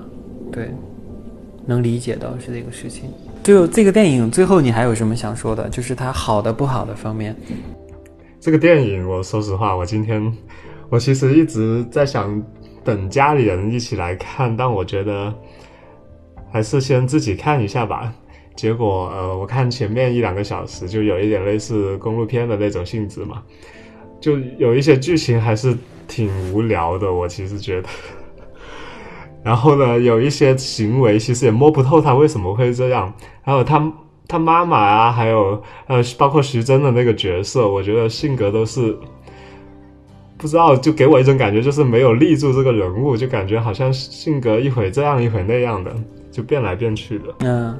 [0.53, 0.71] 对，
[1.65, 3.09] 能理解到是这个事情。
[3.43, 5.67] 就这个电影最后，你还有什么想说的？
[5.67, 7.35] 就是它好的不好的方面。
[8.39, 10.31] 这个电影，我说实话，我今天
[10.89, 12.41] 我其实一直在想
[12.83, 15.33] 等家里人一起来看，但我觉得
[16.51, 18.13] 还是先自己看一下吧。
[18.55, 23.41] 结果呃，我看前面一两个小时，就有一点类似公路片的那种性质嘛，
[24.19, 25.75] 就有一些剧情还是
[26.07, 27.11] 挺无聊的。
[27.11, 27.87] 我其实觉得，
[29.41, 33.11] 然后呢，有一些行为其实也摸不透他为什么会这样，
[33.41, 33.91] 还有他
[34.27, 38.95] 他妈妈啊，还有呃，包括徐峥的那个角色，我觉得性格都是
[40.41, 45.95] 不知道，就给我一种感觉，就是没有立住这个人物，就感觉好像性格一会这样一会那样的，
[46.31, 47.25] 就变来变去的。
[47.41, 47.77] 嗯，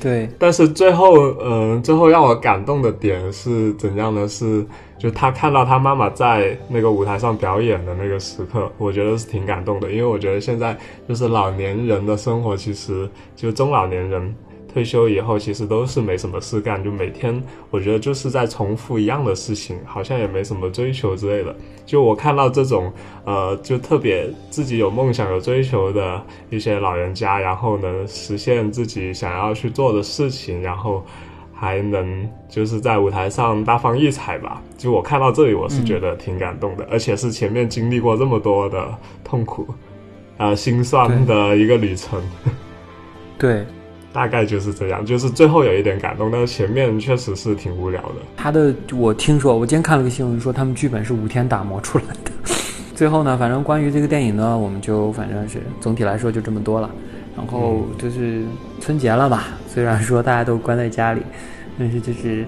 [0.00, 4.26] 对，但是最后，嗯、最后让我感动的点是怎样呢？
[4.26, 4.64] 是
[4.98, 10.74] 就他看到他妈妈在那个舞台上表演的那个时刻，我觉得是挺感动的，因为我觉得现在
[11.06, 14.34] 就是老年人的生活，其实就中老年人
[14.72, 21.54] 退休以后，其实都是没什么事干，就每天我觉得就是在重复一样的事情，好像也没什么追求之类的。
[21.84, 22.92] 就我看到这种，
[23.24, 31.04] 呃，就特别自己有梦想、有追求的一些老人家，然后能实现自己想要去做的事情，然后
[31.52, 34.62] 还能就是在舞台上大放异彩吧。
[34.78, 38.88] 就我看到这里，我是觉得挺感动的，而且是前面经历过这么多的
[39.22, 39.66] 痛苦，
[40.38, 42.20] 呃，心酸的一个旅程。
[43.38, 43.64] 对，
[44.12, 48.16] 大概就是这样，就是最后有一点感动，但是前面确实是挺无聊的。
[48.36, 52.30] 他的我听说，我今天看了个新闻说他们剧本是五天打磨出来的。
[52.94, 56.90] 最后呢，反正关于这个电影呢，我们就反正是总体来说就这么多了。
[57.34, 58.42] 然后就是
[58.78, 61.22] 春节了嘛，虽然说大家都关在家里，
[61.78, 62.46] 但是就是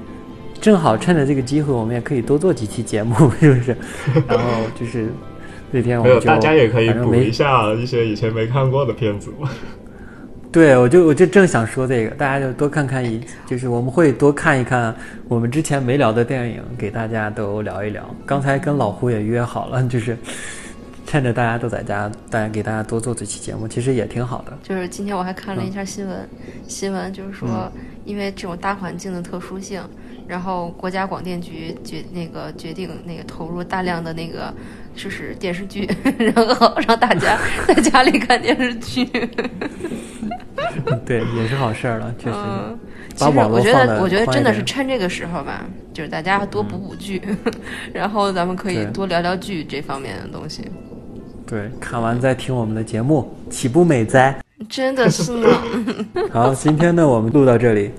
[0.60, 3.76] 正好趁着这个机会，我们也可以多做几期节目，是不是？
[4.28, 4.44] 然后
[4.78, 5.08] 就是
[5.70, 9.48] 那天我没有，们就大家也可以补一下一些以前没看过的片子嘛。
[10.54, 14.94] 对，我就我就正想说这个，大家就多看看一，就是我们会多看一看
[15.26, 18.08] 我们之前没聊的电影，给大家都聊一聊。
[18.24, 20.16] 刚才跟老胡也约好了，就是
[21.08, 24.56] 趁着大家都在家，大家给大家多做这期节目，其实也挺好的。
[24.62, 26.28] 就是今天我还看了一下新闻，
[26.68, 27.68] 新闻就是说，
[28.04, 29.82] 因为这种大环境的特殊性，
[30.28, 34.54] 然后国家广电局决那个决定那个投入大量的那个
[34.94, 35.88] 就是电视剧，
[36.18, 39.04] 然后让大家 在家里看电视剧。
[41.04, 42.36] 对，也是好事儿了，确实。
[42.36, 42.78] 嗯，
[43.14, 47.20] 其实我觉得，我觉得真的是趁这个时候吧，就是大家多补补剧，
[47.92, 50.62] 然后咱们可以多聊聊剧这方面的东西。
[51.46, 54.34] 对，看完再听我们的节目，岂不美哉？
[54.68, 55.48] 真的是呢，
[56.32, 57.90] 好，今天呢我们录到这里，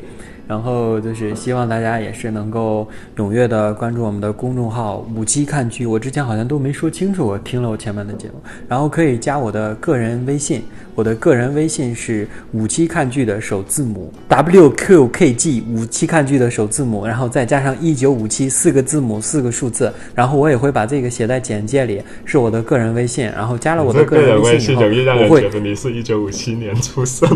[0.48, 2.88] 然后就是希望大家也是能够
[3.18, 5.86] 踊跃的关注我们的公众号“五七看剧”。
[5.88, 8.36] 我之前好像都没说清楚，我听了我前面的节目，
[8.68, 27.28] 然后可以加我的个人微信，我的个人微信是五七看剧的首字母 WQKG 五七看剧的首字母，然后再加上一九五七四个字母四个数字，然后我也会把这个写在简介里，是我的个人微信，然后加了我的个人微信以后，信容易让我会人觉得你是一九五七年出生。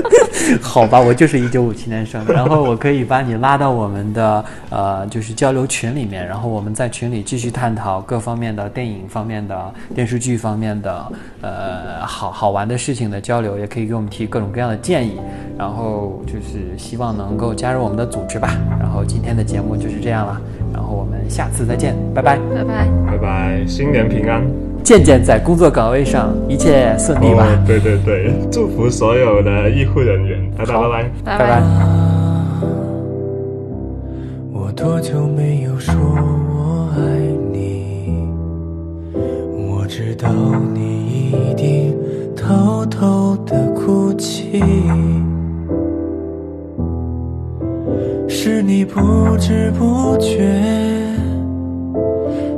[0.60, 15.16] 好吧，我就是一九五七年生的，然后我可以把你拉到我们的呃，就是交流群里面，然后我们在群里继续探讨各方面的电影方面的、电视剧方面的呃好好玩的事情的交流，也可以给我们提各种各样的建议，
[15.58, 18.56] 然后就是希望能够加入我们的组织吧。
[18.80, 20.40] 然后今天的节目就是这样了，
[20.72, 22.36] 然后我们下次再见，拜拜。
[22.54, 22.88] 拜拜。
[23.06, 24.71] 拜拜，新年平安。
[24.82, 27.46] 健健在工作岗位上一切顺利吧。
[27.46, 31.10] 哦，对对对， 祝福所有的医护人员，拜拜拜。
[31.24, 31.62] 拜拜拜。
[34.52, 37.00] 我多久没有说我爱
[37.52, 38.26] 你？
[39.68, 40.28] 我知道
[40.74, 41.94] 你一定
[42.36, 44.60] 偷偷的哭泣，
[48.28, 50.42] 是你不知不觉，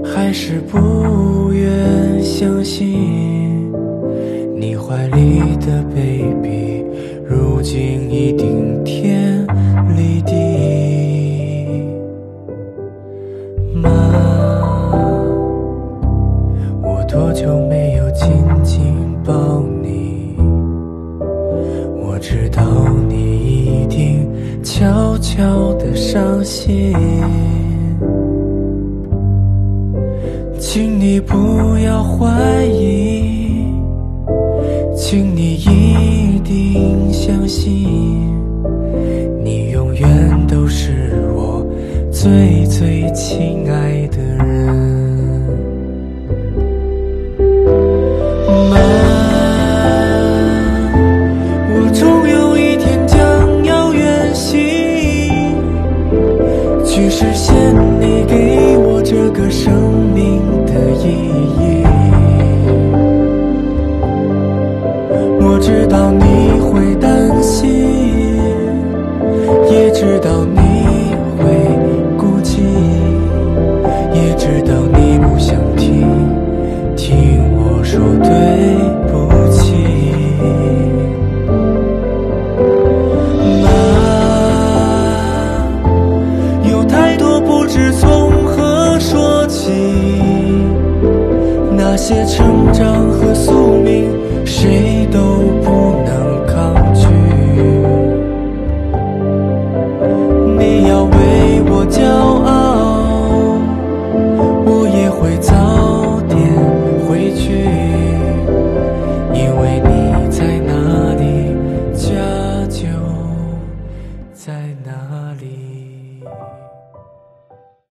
[0.05, 3.72] 还是不愿相信？
[4.57, 6.84] 你怀里的 baby，
[7.24, 9.44] 如今已顶天
[9.96, 10.34] 立地。
[13.74, 13.90] 妈，
[16.82, 18.30] 我多久没有紧
[18.62, 18.82] 紧
[19.24, 20.36] 抱你？
[21.98, 22.62] 我知道
[23.09, 24.28] 你一定
[24.62, 26.94] 悄悄的伤心。
[31.27, 32.84] 不要怀疑，